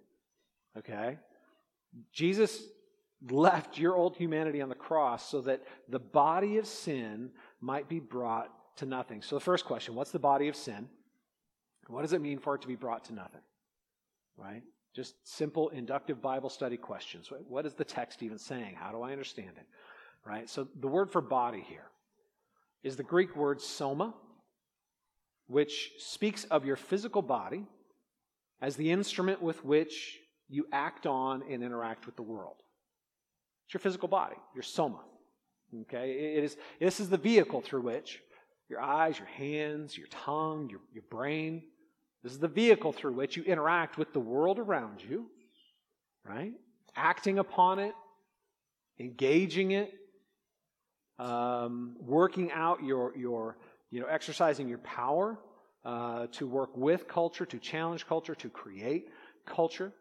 [0.75, 1.17] Okay?
[2.11, 2.61] Jesus
[3.29, 7.29] left your old humanity on the cross so that the body of sin
[7.61, 9.21] might be brought to nothing.
[9.21, 10.89] So, the first question what's the body of sin?
[11.87, 13.41] What does it mean for it to be brought to nothing?
[14.35, 14.63] Right?
[14.95, 17.29] Just simple inductive Bible study questions.
[17.47, 18.75] What is the text even saying?
[18.75, 19.67] How do I understand it?
[20.25, 20.49] Right?
[20.49, 21.85] So, the word for body here
[22.83, 24.13] is the Greek word soma,
[25.47, 27.65] which speaks of your physical body
[28.61, 32.57] as the instrument with which you act on and interact with the world.
[33.65, 34.99] It's your physical body, your soma.
[35.81, 36.11] Okay?
[36.11, 38.21] It is, this is the vehicle through which
[38.69, 41.63] your eyes, your hands, your tongue, your, your brain,
[42.23, 45.27] this is the vehicle through which you interact with the world around you,
[46.25, 46.53] right?
[46.95, 47.93] Acting upon it,
[48.99, 49.93] engaging it,
[51.19, 53.57] um, working out your, your,
[53.91, 55.37] you know, exercising your power
[55.85, 59.09] uh, to work with culture, to challenge culture, to create
[59.45, 59.91] culture.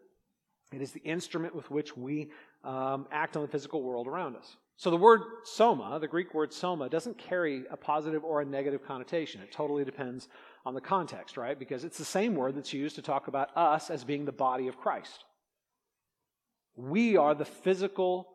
[0.73, 2.31] It is the instrument with which we
[2.65, 4.57] um, act on the physical world around us.
[4.77, 8.87] So the word soma, the Greek word soma, doesn't carry a positive or a negative
[8.87, 9.41] connotation.
[9.41, 10.29] It totally depends
[10.65, 11.59] on the context, right?
[11.59, 14.69] Because it's the same word that's used to talk about us as being the body
[14.69, 15.25] of Christ.
[16.77, 18.29] We are the physical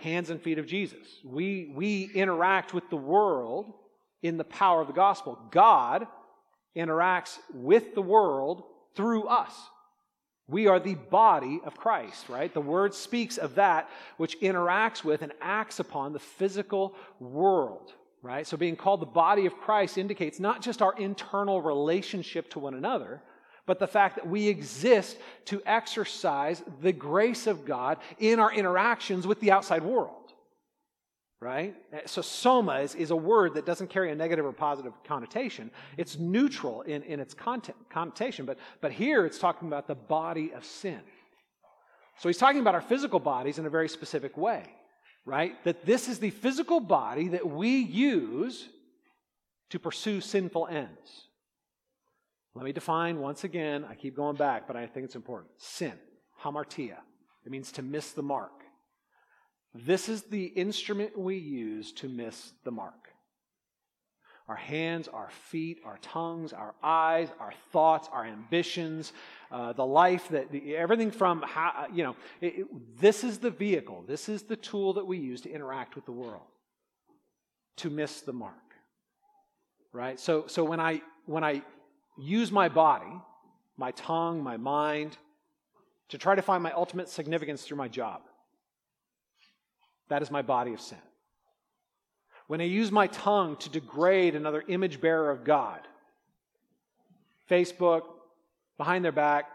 [0.00, 1.20] hands and feet of Jesus.
[1.24, 3.72] We, we interact with the world
[4.22, 5.38] in the power of the gospel.
[5.50, 6.06] God
[6.76, 9.52] interacts with the world through us.
[10.46, 12.52] We are the body of Christ, right?
[12.52, 18.46] The word speaks of that which interacts with and acts upon the physical world, right?
[18.46, 22.74] So being called the body of Christ indicates not just our internal relationship to one
[22.74, 23.22] another,
[23.66, 29.26] but the fact that we exist to exercise the grace of God in our interactions
[29.26, 30.20] with the outside world.
[31.40, 31.74] Right?
[32.06, 35.70] So, soma is, is a word that doesn't carry a negative or positive connotation.
[35.98, 40.52] It's neutral in, in its content, connotation, but, but here it's talking about the body
[40.54, 41.00] of sin.
[42.18, 44.64] So, he's talking about our physical bodies in a very specific way,
[45.26, 45.62] right?
[45.64, 48.66] That this is the physical body that we use
[49.68, 51.26] to pursue sinful ends.
[52.54, 55.50] Let me define once again, I keep going back, but I think it's important.
[55.58, 55.94] Sin,
[56.42, 56.98] hamartia.
[57.44, 58.52] It means to miss the mark.
[59.74, 62.94] This is the instrument we use to miss the mark.
[64.46, 69.12] Our hands, our feet, our tongues, our eyes, our thoughts, our ambitions,
[69.50, 73.50] uh, the life that, the, everything from how, you know, it, it, this is the
[73.50, 76.42] vehicle, this is the tool that we use to interact with the world,
[77.78, 78.54] to miss the mark.
[79.92, 80.20] Right?
[80.20, 81.62] So, so when I, when I
[82.16, 83.20] use my body,
[83.76, 85.16] my tongue, my mind,
[86.08, 88.22] to try to find my ultimate significance through my job.
[90.08, 90.98] That is my body of sin.
[92.46, 95.80] When I use my tongue to degrade another image bearer of God,
[97.50, 98.02] Facebook,
[98.76, 99.46] behind their back,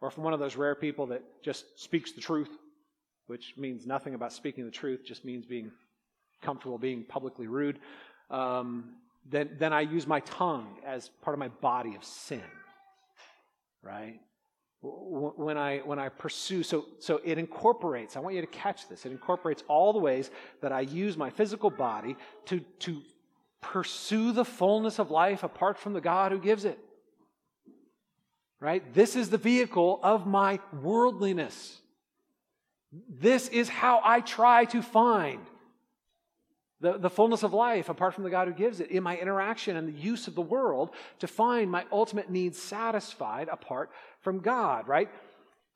[0.00, 2.50] or from one of those rare people that just speaks the truth,
[3.26, 5.70] which means nothing about speaking the truth, just means being
[6.42, 7.78] comfortable being publicly rude.
[8.30, 8.94] Um,
[9.30, 12.42] then, then I use my tongue as part of my body of sin.
[13.82, 14.20] Right?
[14.80, 19.04] When I, when I pursue, so, so it incorporates, I want you to catch this,
[19.06, 20.30] it incorporates all the ways
[20.62, 23.02] that I use my physical body to, to
[23.60, 26.78] pursue the fullness of life apart from the God who gives it.
[28.60, 28.94] Right?
[28.94, 31.80] This is the vehicle of my worldliness.
[33.08, 35.40] This is how I try to find
[36.80, 39.76] the, the fullness of life apart from the God who gives it in my interaction
[39.76, 44.86] and the use of the world to find my ultimate needs satisfied apart from God,
[44.86, 45.08] right?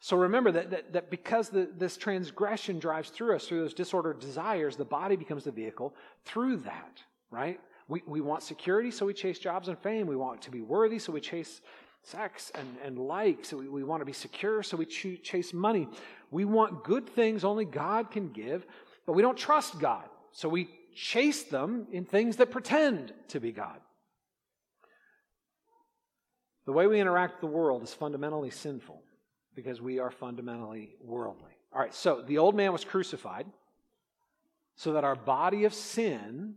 [0.00, 4.20] So remember that, that, that because the, this transgression drives through us, through those disordered
[4.20, 7.60] desires, the body becomes the vehicle through that, right?
[7.88, 10.06] We, we want security, so we chase jobs and fame.
[10.06, 11.60] We want to be worthy, so we chase
[12.02, 13.50] sex and, and likes.
[13.50, 15.88] So we, we want to be secure, so we ch- chase money.
[16.30, 18.66] We want good things only God can give,
[19.06, 20.04] but we don't trust God.
[20.32, 23.80] So we chase them in things that pretend to be God.
[26.64, 29.02] The way we interact with the world is fundamentally sinful
[29.54, 31.50] because we are fundamentally worldly.
[31.72, 33.46] All right, so the old man was crucified
[34.76, 36.54] so that our body of sin,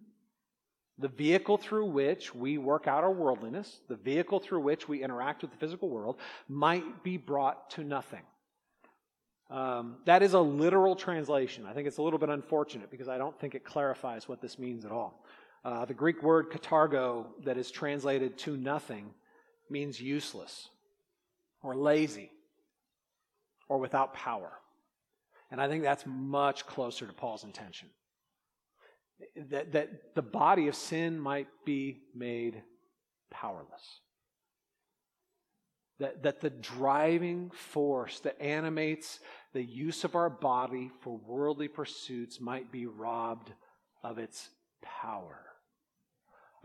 [0.97, 5.41] the vehicle through which we work out our worldliness, the vehicle through which we interact
[5.41, 6.17] with the physical world,
[6.47, 8.21] might be brought to nothing.
[9.49, 11.65] Um, that is a literal translation.
[11.65, 14.57] I think it's a little bit unfortunate because I don't think it clarifies what this
[14.57, 15.23] means at all.
[15.63, 19.13] Uh, the Greek word katargo, that is translated to nothing,
[19.69, 20.69] means useless
[21.61, 22.31] or lazy
[23.67, 24.51] or without power.
[25.51, 27.89] And I think that's much closer to Paul's intention.
[29.49, 32.61] That, that the body of sin might be made
[33.31, 34.01] powerless.
[35.99, 39.19] That, that the driving force that animates
[39.53, 43.53] the use of our body for worldly pursuits might be robbed
[44.03, 44.49] of its
[44.81, 45.39] power.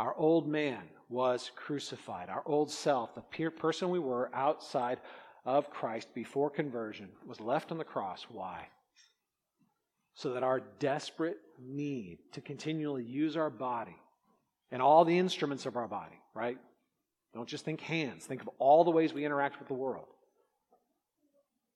[0.00, 2.28] Our old man was crucified.
[2.28, 4.98] Our old self, the person we were outside
[5.44, 8.26] of Christ before conversion, was left on the cross.
[8.30, 8.66] Why?
[10.14, 13.96] So that our desperate need to continually use our body
[14.70, 16.58] and all the instruments of our body, right?
[17.32, 20.08] Don't just think hands, think of all the ways we interact with the world.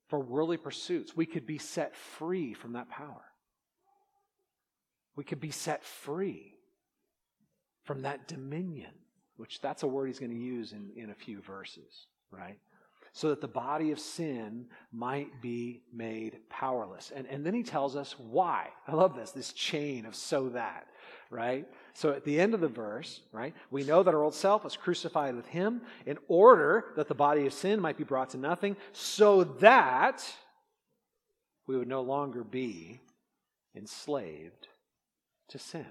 [0.09, 3.25] For worldly pursuits, we could be set free from that power.
[5.17, 6.55] We could be set free
[7.85, 8.91] from that dominion,
[9.37, 12.59] which that's a word he's going to use in, in a few verses, right?
[13.13, 17.13] So that the body of sin might be made powerless.
[17.15, 18.71] And, and then he tells us why.
[18.89, 20.89] I love this, this chain of so that
[21.35, 21.67] right?
[21.93, 24.77] So at the end of the verse, right, we know that our old self was
[24.77, 28.77] crucified with him in order that the body of sin might be brought to nothing,
[28.93, 30.25] so that
[31.67, 33.01] we would no longer be
[33.75, 34.69] enslaved
[35.49, 35.87] to sin.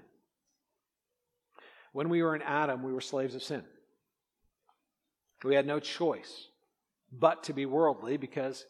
[1.92, 3.62] When we were in Adam, we were slaves of sin.
[5.44, 6.48] We had no choice
[7.12, 8.64] but to be worldly because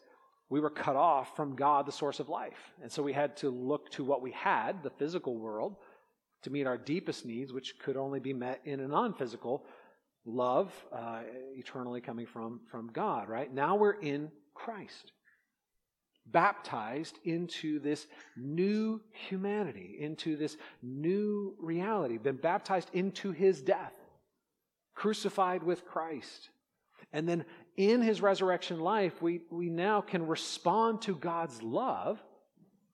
[0.49, 2.73] we were cut off from God, the source of life.
[2.83, 5.77] And so we had to look to what we had, the physical world,
[6.45, 9.65] to meet our deepest needs, which could only be met in a non physical
[10.25, 11.21] love, uh,
[11.55, 13.53] eternally coming from, from God, right?
[13.53, 15.11] Now we're in Christ,
[16.27, 23.93] baptized into this new humanity, into this new reality, been baptized into his death,
[24.93, 26.49] crucified with Christ.
[27.11, 32.23] And then in his resurrection life, we, we now can respond to God's love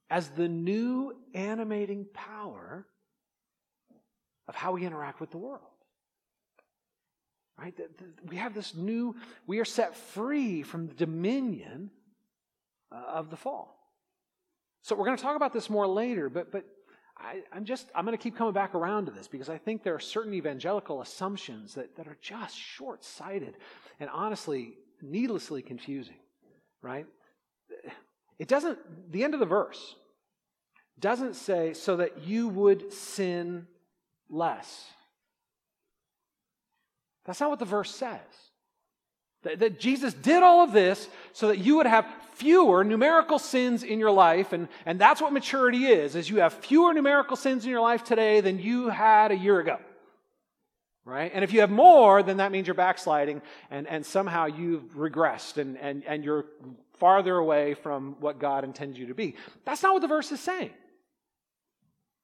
[0.10, 2.86] as the new animating power
[4.52, 5.64] of how we interact with the world.
[7.58, 7.74] Right?
[8.28, 9.16] We have this new,
[9.48, 11.90] we are set free from the dominion
[12.92, 13.78] uh, of the fall.
[14.82, 16.66] So we're going to talk about this more later, but, but
[17.18, 19.84] I, am just, I'm going to keep coming back around to this because I think
[19.84, 23.56] there are certain evangelical assumptions that, that are just short sighted
[24.02, 26.20] and honestly needlessly confusing,
[26.82, 27.06] right?
[28.38, 29.96] It doesn't, the end of the verse
[31.00, 33.68] doesn't say so that you would sin
[34.32, 34.88] less.
[37.26, 38.20] That's not what the verse says.
[39.44, 42.06] That, that, Jesus did all of this so that you would have
[42.36, 44.54] fewer numerical sins in your life.
[44.54, 48.04] And, and that's what maturity is, is you have fewer numerical sins in your life
[48.04, 49.78] today than you had a year ago.
[51.06, 51.32] Right?
[51.34, 55.58] And if you have more, then that means you're backsliding and, and somehow you've regressed
[55.58, 56.46] and, and, and you're
[57.00, 59.36] farther away from what God intends you to be.
[59.66, 60.70] That's not what the verse is saying.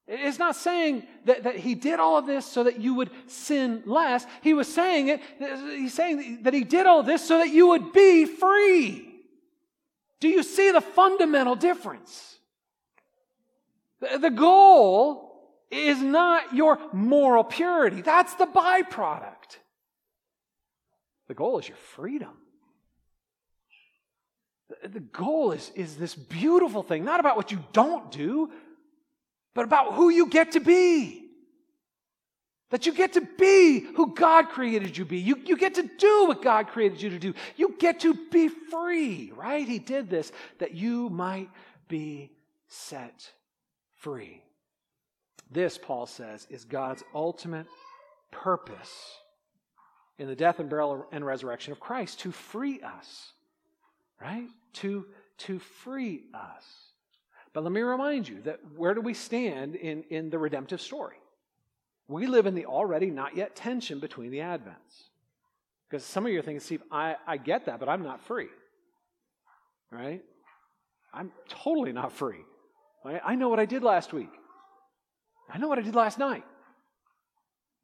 [0.08, 3.82] It's not saying that, that he did all of this so that you would sin
[3.84, 4.24] less.
[4.42, 7.92] He was saying it, he's saying that he did all this so that you would
[7.92, 9.04] be free.
[10.20, 12.38] Do you see the fundamental difference?
[14.00, 15.28] The goal
[15.70, 18.00] is not your moral purity.
[18.00, 19.58] That's the byproduct.
[21.26, 22.32] The goal is your freedom.
[24.82, 28.50] The goal is, is this beautiful thing, not about what you don't do,
[29.58, 31.24] but about who you get to be.
[32.70, 35.18] That you get to be who God created you to be.
[35.18, 37.34] You, you get to do what God created you to do.
[37.56, 39.66] You get to be free, right?
[39.66, 40.30] He did this
[40.60, 41.50] that you might
[41.88, 42.30] be
[42.68, 43.32] set
[43.96, 44.44] free.
[45.50, 47.66] This, Paul says, is God's ultimate
[48.30, 48.94] purpose
[50.18, 53.32] in the death and burial and resurrection of Christ to free us,
[54.20, 54.46] right?
[54.74, 55.04] To,
[55.38, 56.87] to free us.
[57.58, 61.16] But let me remind you that where do we stand in, in the redemptive story?
[62.06, 65.08] We live in the already not yet tension between the advents.
[65.90, 68.46] Because some of you are thinking, Steve, I, I get that, but I'm not free.
[69.90, 70.22] Right?
[71.12, 72.44] I'm totally not free.
[73.04, 73.20] Right?
[73.24, 74.30] I know what I did last week.
[75.52, 76.44] I know what I did last night.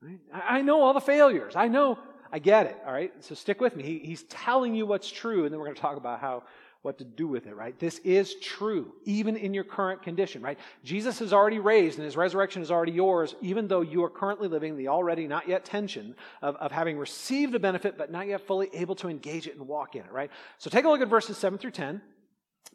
[0.00, 0.20] Right?
[0.32, 1.54] I, I know all the failures.
[1.56, 1.98] I know,
[2.30, 2.76] I get it.
[2.86, 3.12] All right?
[3.24, 3.82] So stick with me.
[3.82, 6.44] He, he's telling you what's true, and then we're going to talk about how
[6.84, 7.78] what to do with it, right?
[7.78, 10.58] This is true, even in your current condition, right?
[10.84, 14.48] Jesus is already raised and his resurrection is already yours, even though you are currently
[14.48, 18.46] living the already not yet tension of, of having received a benefit but not yet
[18.46, 20.30] fully able to engage it and walk in it, right?
[20.58, 22.02] So take a look at verses 7 through 10,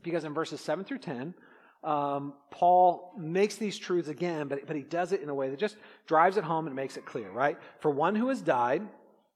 [0.02, 1.36] because in verses 7 through 10,
[1.84, 5.60] um, Paul makes these truths again, but, but he does it in a way that
[5.60, 7.60] just drives it home and makes it clear, right?
[7.78, 8.82] For one who has died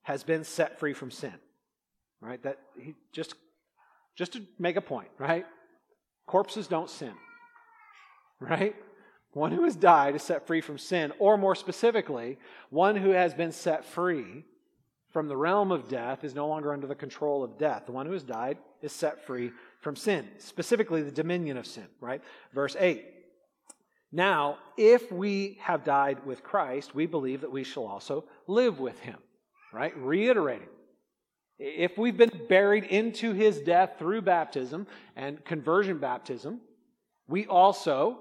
[0.02, 1.36] has been set free from sin,
[2.22, 2.42] right?
[2.42, 3.36] That he just
[4.16, 5.46] just to make a point, right?
[6.28, 7.14] Corpses don't sin,
[8.40, 8.76] right?
[9.34, 12.38] One who has died is set free from sin, or more specifically,
[12.70, 14.46] one who has been set free
[15.12, 17.86] from the realm of death is no longer under the control of death.
[17.86, 19.52] The one who has died is set free
[19.82, 22.22] from sin, specifically the dominion of sin, right?
[22.54, 23.06] Verse 8.
[24.12, 29.00] Now, if we have died with Christ, we believe that we shall also live with
[29.00, 29.18] him,
[29.72, 29.96] right?
[29.98, 30.68] Reiterating
[31.64, 34.86] if we've been buried into his death through baptism
[35.16, 36.60] and conversion baptism,
[37.30, 38.18] we also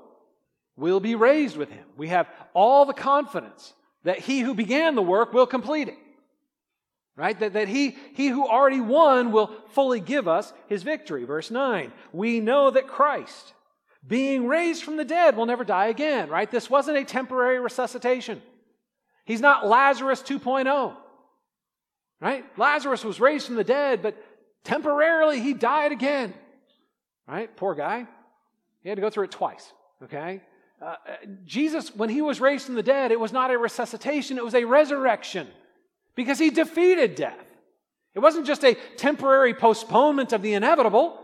[0.76, 1.84] will be raised with him.
[1.96, 3.74] We have all the confidence
[4.04, 5.98] that he who began the work will complete it.
[7.16, 7.38] Right?
[7.40, 11.24] That, that he, he who already won will fully give us his victory.
[11.24, 11.92] Verse 9.
[12.12, 13.54] We know that Christ,
[14.06, 16.30] being raised from the dead, will never die again.
[16.30, 16.50] Right?
[16.50, 18.40] This wasn't a temporary resuscitation.
[19.24, 20.96] He's not Lazarus 2.0.
[22.22, 22.44] Right?
[22.56, 24.16] Lazarus was raised from the dead, but
[24.62, 26.32] temporarily he died again.
[27.26, 27.54] Right?
[27.56, 28.06] Poor guy.
[28.84, 29.72] He had to go through it twice.
[30.04, 30.40] Okay?
[30.80, 30.94] Uh,
[31.44, 34.54] Jesus, when he was raised from the dead, it was not a resuscitation, it was
[34.54, 35.48] a resurrection
[36.14, 37.44] because he defeated death.
[38.14, 41.18] It wasn't just a temporary postponement of the inevitable,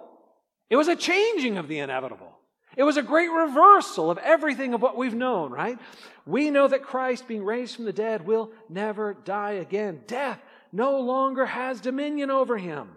[0.68, 2.32] it was a changing of the inevitable.
[2.76, 5.78] It was a great reversal of everything of what we've known, right?
[6.26, 10.02] We know that Christ, being raised from the dead, will never die again.
[10.06, 10.40] Death
[10.72, 12.90] no longer has dominion over him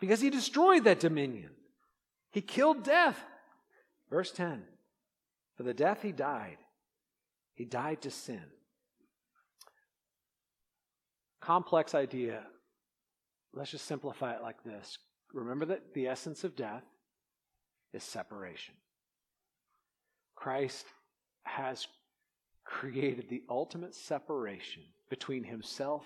[0.00, 1.50] because he destroyed that dominion.
[2.30, 3.22] He killed death.
[4.10, 4.62] Verse 10
[5.56, 6.58] For the death he died,
[7.54, 8.42] he died to sin.
[11.40, 12.42] Complex idea.
[13.52, 14.98] Let's just simplify it like this.
[15.32, 16.84] Remember that the essence of death
[17.92, 18.74] is separation.
[20.34, 20.86] Christ
[21.44, 21.86] has
[22.64, 26.04] created the ultimate separation between himself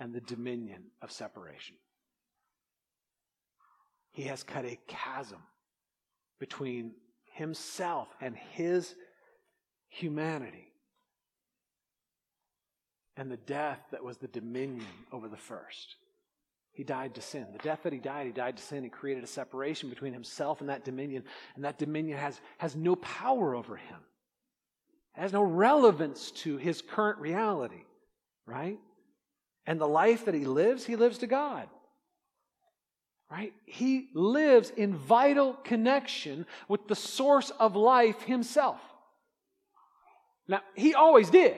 [0.00, 1.76] and the dominion of separation.
[4.12, 5.38] He has cut a chasm
[6.38, 6.92] between
[7.34, 8.94] himself and his
[9.88, 10.72] humanity
[13.16, 15.96] and the death that was the dominion over the first.
[16.72, 17.46] He died to sin.
[17.52, 18.84] The death that he died, he died to sin.
[18.84, 21.24] He created a separation between himself and that dominion,
[21.56, 23.98] and that dominion has, has no power over him.
[25.16, 27.82] It has no relevance to his current reality,
[28.46, 28.78] right?
[29.68, 31.68] And the life that he lives, he lives to God.
[33.30, 33.52] Right?
[33.66, 38.80] He lives in vital connection with the source of life himself.
[40.48, 41.54] Now, he always did.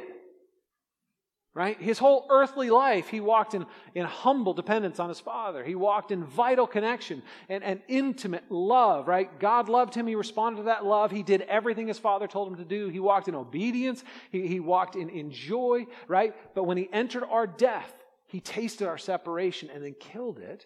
[1.54, 1.80] Right?
[1.80, 5.62] His whole earthly life, he walked in, in humble dependence on his Father.
[5.62, 9.38] He walked in vital connection and, and intimate love, right?
[9.38, 10.08] God loved him.
[10.08, 11.12] He responded to that love.
[11.12, 12.88] He did everything his Father told him to do.
[12.88, 14.02] He walked in obedience.
[14.32, 16.34] He, he walked in, in joy, right?
[16.56, 17.92] But when he entered our death,
[18.30, 20.64] he tasted our separation and then killed it.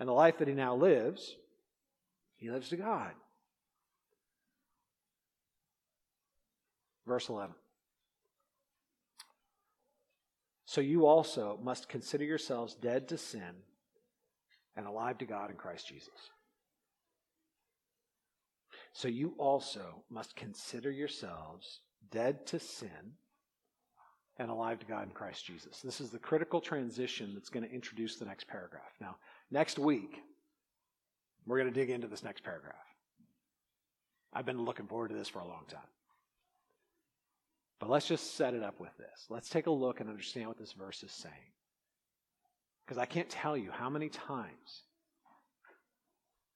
[0.00, 1.36] And the life that he now lives,
[2.36, 3.10] he lives to God.
[7.06, 7.54] Verse 11.
[10.64, 13.62] So you also must consider yourselves dead to sin
[14.76, 16.30] and alive to God in Christ Jesus.
[18.94, 23.18] So you also must consider yourselves dead to sin
[24.38, 25.80] and alive to God in Christ Jesus.
[25.80, 28.92] This is the critical transition that's going to introduce the next paragraph.
[29.00, 29.16] Now,
[29.50, 30.20] next week,
[31.46, 32.74] we're going to dig into this next paragraph.
[34.32, 35.80] I've been looking forward to this for a long time.
[37.78, 39.26] But let's just set it up with this.
[39.28, 41.34] Let's take a look and understand what this verse is saying.
[42.84, 44.82] Because I can't tell you how many times,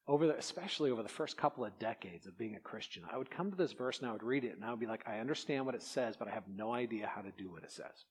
[0.09, 3.29] over the, especially over the first couple of decades of being a Christian, I would
[3.29, 5.19] come to this verse and I would read it and I would be like, I
[5.19, 8.05] understand what it says, but I have no idea how to do what it says.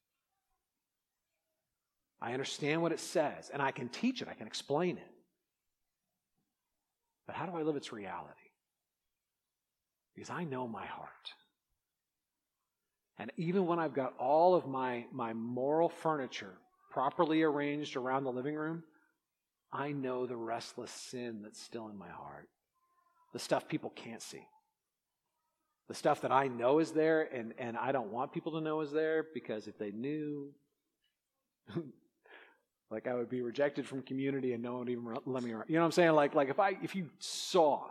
[2.23, 5.11] I understand what it says and I can teach it, I can explain it.
[7.27, 8.33] But how do I live its reality?
[10.15, 11.09] Because I know my heart.
[13.19, 16.55] And even when I've got all of my, my moral furniture
[16.93, 18.85] properly arranged around the living room,
[19.73, 22.49] I know the restless sin that's still in my heart.
[23.33, 24.47] The stuff people can't see.
[25.89, 28.81] The stuff that I know is there and, and I don't want people to know
[28.81, 30.51] is there because if they knew,
[32.91, 35.51] like I would be rejected from community and no one would even let me.
[35.51, 36.13] You know what I'm saying?
[36.13, 37.85] Like, like if I if you saw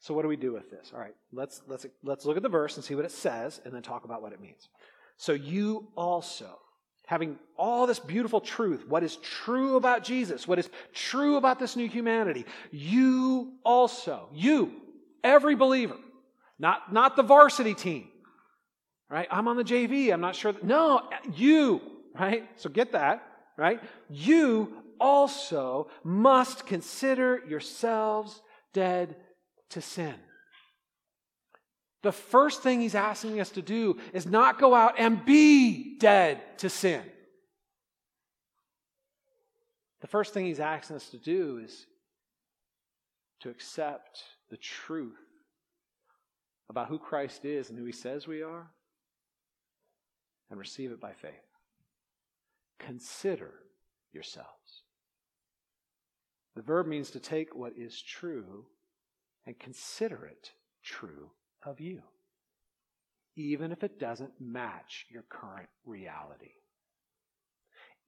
[0.00, 0.92] so what do we do with this?
[0.94, 3.74] All right, let's let's let's look at the verse and see what it says and
[3.74, 4.68] then talk about what it means.
[5.16, 6.58] So you also
[7.08, 11.74] having all this beautiful truth, what is true about Jesus, what is true about this
[11.74, 14.72] new humanity, you also, you,
[15.24, 15.96] every believer,
[16.58, 18.08] not not the varsity team.
[19.08, 19.26] Right?
[19.30, 21.80] I'm on the JV, I'm not sure that, no, you,
[22.14, 22.46] right?
[22.56, 23.82] So get that, right?
[24.10, 28.42] You also must consider yourselves
[28.74, 29.16] dead
[29.70, 30.14] to sin.
[32.02, 36.58] The first thing he's asking us to do is not go out and be dead
[36.58, 37.02] to sin.
[40.00, 41.86] The first thing he's asking us to do is
[43.40, 45.18] to accept the truth
[46.70, 48.70] about who Christ is and who he says we are
[50.50, 51.32] and receive it by faith.
[52.78, 53.52] Consider
[54.12, 54.82] yourselves.
[56.54, 58.66] The verb means to take what is true
[59.46, 61.30] and consider it true
[61.68, 62.02] of you,
[63.36, 66.52] even if it doesn't match your current reality.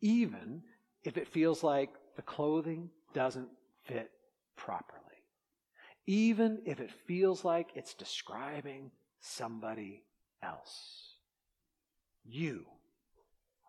[0.01, 0.63] Even
[1.05, 3.49] if it feels like the clothing doesn't
[3.85, 4.11] fit
[4.57, 5.01] properly.
[6.07, 8.91] Even if it feels like it's describing
[9.21, 10.03] somebody
[10.43, 11.15] else.
[12.25, 12.65] You,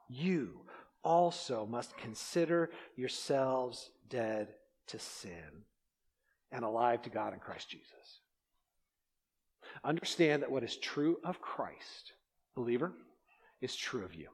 [0.07, 0.61] you
[1.03, 4.47] also must consider yourselves dead
[4.87, 5.65] to sin
[6.51, 8.20] and alive to God in Christ Jesus.
[9.83, 12.13] Understand that what is true of Christ,
[12.55, 12.93] believer,
[13.61, 14.29] is true of you.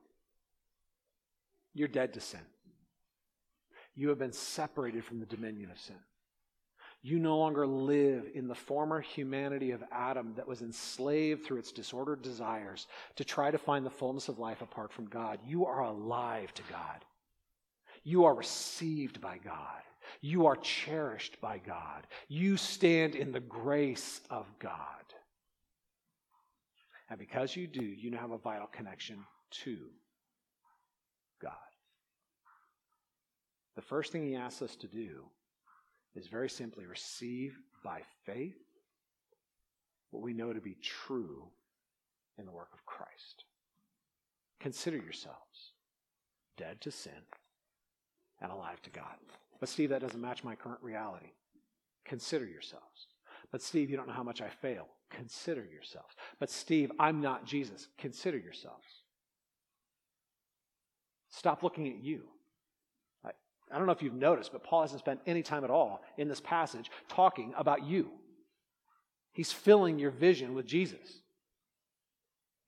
[1.73, 2.41] You're dead to sin.
[3.95, 5.97] You have been separated from the dominion of sin.
[7.01, 11.71] You no longer live in the former humanity of Adam that was enslaved through its
[11.71, 15.39] disordered desires to try to find the fullness of life apart from God.
[15.45, 17.05] You are alive to God.
[18.03, 19.81] You are received by God.
[20.21, 22.07] You are cherished by God.
[22.27, 24.73] You stand in the grace of God.
[27.09, 29.19] And because you do, you now have a vital connection
[29.63, 29.77] to
[31.41, 31.53] God.
[33.75, 35.23] The first thing he asks us to do
[36.15, 38.57] is very simply receive by faith
[40.11, 41.47] what we know to be true
[42.37, 43.45] in the work of Christ.
[44.59, 45.73] Consider yourselves
[46.57, 47.13] dead to sin
[48.41, 49.15] and alive to God.
[49.59, 51.31] But, Steve, that doesn't match my current reality.
[52.05, 53.07] Consider yourselves.
[53.51, 54.87] But, Steve, you don't know how much I fail.
[55.09, 56.15] Consider yourselves.
[56.39, 57.87] But, Steve, I'm not Jesus.
[57.97, 58.85] Consider yourselves.
[61.29, 62.23] Stop looking at you.
[63.23, 63.29] I,
[63.71, 66.27] I don't know if you've noticed, but Paul hasn't spent any time at all in
[66.27, 68.09] this passage talking about you.
[69.33, 71.21] He's filling your vision with Jesus.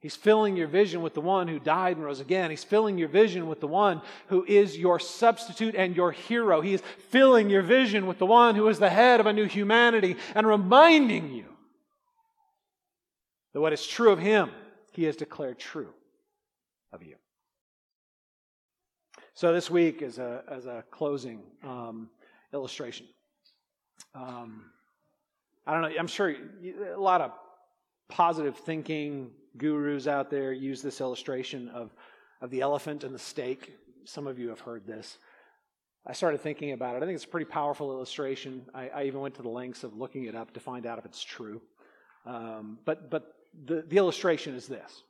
[0.01, 2.51] He's filling your vision with the one who died and rose again.
[2.51, 6.61] He's filling your vision with the one who is your substitute and your hero.
[6.61, 9.45] He is filling your vision with the one who is the head of a new
[9.45, 11.45] humanity and reminding you
[13.59, 14.51] that what is true of him,
[14.93, 15.89] he has declared true
[16.93, 17.15] of you.
[19.33, 22.09] So this week, is a, as a closing um,
[22.53, 23.05] illustration,
[24.15, 24.71] um,
[25.67, 26.33] I don't know, I'm sure
[26.95, 27.31] a lot of
[28.07, 31.93] positive thinking gurus out there use this illustration of,
[32.41, 33.73] of the elephant and the stake.
[34.05, 35.17] Some of you have heard this.
[36.07, 37.03] I started thinking about it.
[37.03, 38.65] I think it's a pretty powerful illustration.
[38.73, 41.05] I, I even went to the lengths of looking it up to find out if
[41.05, 41.61] it's true.
[42.25, 45.03] Um, but but the, the illustration is this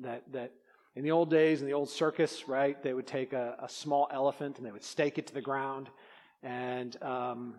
[0.00, 0.52] that, that
[0.94, 4.08] in the old days, in the old circus, right, they would take a, a small
[4.12, 5.88] elephant and they would stake it to the ground.
[6.42, 7.56] And um,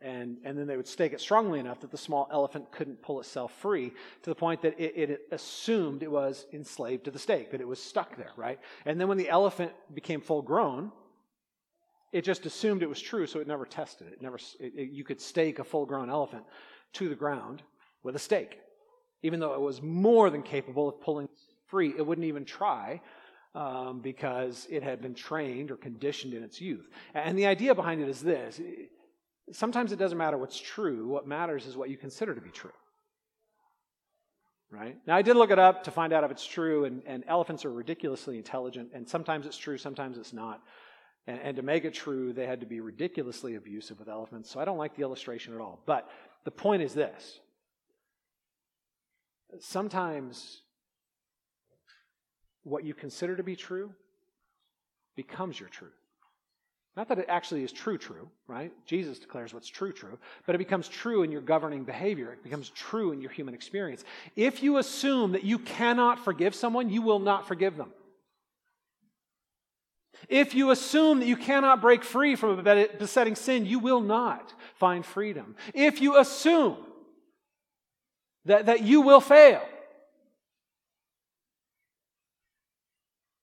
[0.00, 3.18] and, and then they would stake it strongly enough that the small elephant couldn't pull
[3.18, 3.92] itself free
[4.22, 7.68] to the point that it, it, assumed it was enslaved to the stake, that it
[7.68, 8.60] was stuck there, right?
[8.84, 10.92] And then when the elephant became full grown,
[12.12, 14.20] it just assumed it was true, so it never tested it.
[14.20, 16.44] never, it, you could stake a full grown elephant
[16.94, 17.62] to the ground
[18.02, 18.58] with a stake.
[19.22, 21.28] Even though it was more than capable of pulling
[21.66, 23.00] free, it wouldn't even try
[23.54, 26.88] um, because it had been trained or conditioned in its youth.
[27.14, 28.60] And the idea behind it is this
[29.52, 31.06] Sometimes it doesn't matter what's true.
[31.06, 32.72] What matters is what you consider to be true.
[34.70, 34.96] Right?
[35.06, 37.64] Now, I did look it up to find out if it's true, and, and elephants
[37.64, 40.60] are ridiculously intelligent, and sometimes it's true, sometimes it's not.
[41.28, 44.58] And, and to make it true, they had to be ridiculously abusive with elephants, so
[44.58, 45.80] I don't like the illustration at all.
[45.86, 46.10] But
[46.44, 47.38] the point is this
[49.60, 50.62] sometimes
[52.62, 53.92] what you consider to be true
[55.14, 55.92] becomes your truth.
[56.96, 58.72] Not that it actually is true, true, right?
[58.86, 62.32] Jesus declares what's true, true, but it becomes true in your governing behavior.
[62.32, 64.02] It becomes true in your human experience.
[64.34, 67.92] If you assume that you cannot forgive someone, you will not forgive them.
[70.30, 74.54] If you assume that you cannot break free from a besetting sin, you will not
[74.76, 75.54] find freedom.
[75.74, 76.78] If you assume
[78.46, 79.62] that, that you will fail,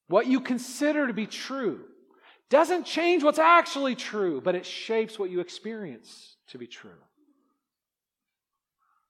[0.07, 1.81] what you consider to be true
[2.49, 6.91] doesn't change what's actually true, but it shapes what you experience to be true.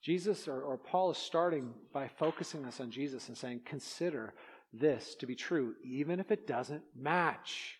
[0.02, 4.34] Jesus or, or, Paul is starting by focusing us on Jesus and saying, consider
[4.74, 7.78] this to be true, even if it doesn't match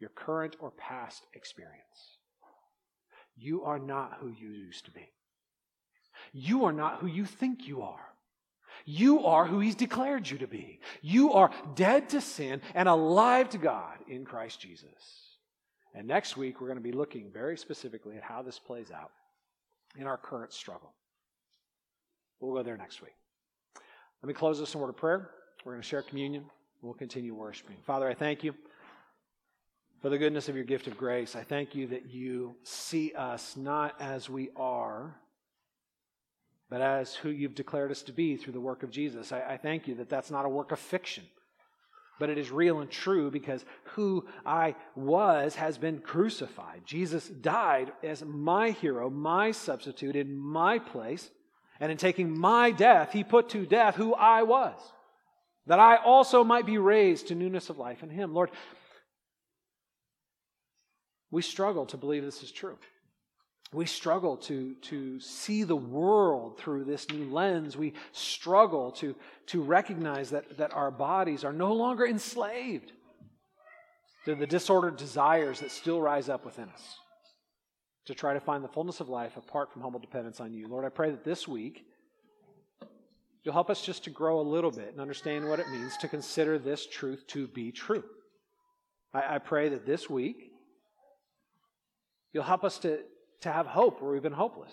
[0.00, 2.18] your current or past experience.
[3.36, 5.08] You are not who you used to be.
[6.32, 8.06] You are not who you think you are.
[8.84, 10.80] You are who He's declared you to be.
[11.02, 15.36] You are dead to sin and alive to God in Christ Jesus.
[15.94, 19.10] And next week, we're going to be looking very specifically at how this plays out
[19.96, 20.92] in our current struggle.
[22.38, 23.14] We'll go there next week.
[24.22, 25.30] Let me close this in word of prayer.
[25.64, 26.44] We're going to share communion.
[26.80, 27.76] We'll continue worshiping.
[27.84, 28.54] Father, I thank you
[30.00, 31.36] for the goodness of your gift of grace.
[31.36, 35.16] I thank you that you see us not as we are
[36.70, 39.32] but as who you've declared us to be through the work of Jesus.
[39.32, 41.24] I, I, thank you that that's not a work of fiction,
[42.20, 43.64] but it is real and true because
[43.94, 46.82] who I was has been crucified.
[46.86, 51.28] Jesus died as my hero, my substitute in my place,
[51.80, 54.78] and in taking my death, he put to death who I was,
[55.66, 58.32] that I also might be raised to newness of life in him.
[58.32, 58.50] Lord,
[61.32, 62.78] we struggle to believe this is true
[63.72, 67.76] we struggle to, to see the world through this new lens.
[67.76, 69.14] We struggle to,
[69.46, 72.92] to recognize that, that our bodies are no longer enslaved
[74.24, 76.98] to the disordered desires that still rise up within us
[78.06, 80.66] to try to find the fullness of life apart from humble dependence on you.
[80.66, 81.84] Lord, I pray that this week
[83.44, 86.08] you'll help us just to grow a little bit and understand what it means to
[86.08, 88.02] consider this truth to be true.
[89.14, 90.50] I, I pray that this week
[92.32, 92.98] you'll help us to
[93.40, 94.72] to have hope where we've been hopeless,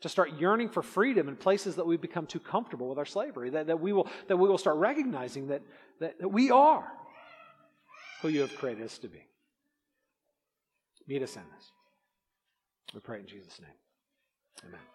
[0.00, 3.50] to start yearning for freedom in places that we've become too comfortable with our slavery,
[3.50, 5.62] that, that, we, will, that we will start recognizing that,
[5.98, 6.90] that, that we are
[8.22, 9.26] who you have created us to be.
[11.06, 11.70] Meet us in this.
[12.94, 13.70] We pray in Jesus' name.
[14.64, 14.90] Amen.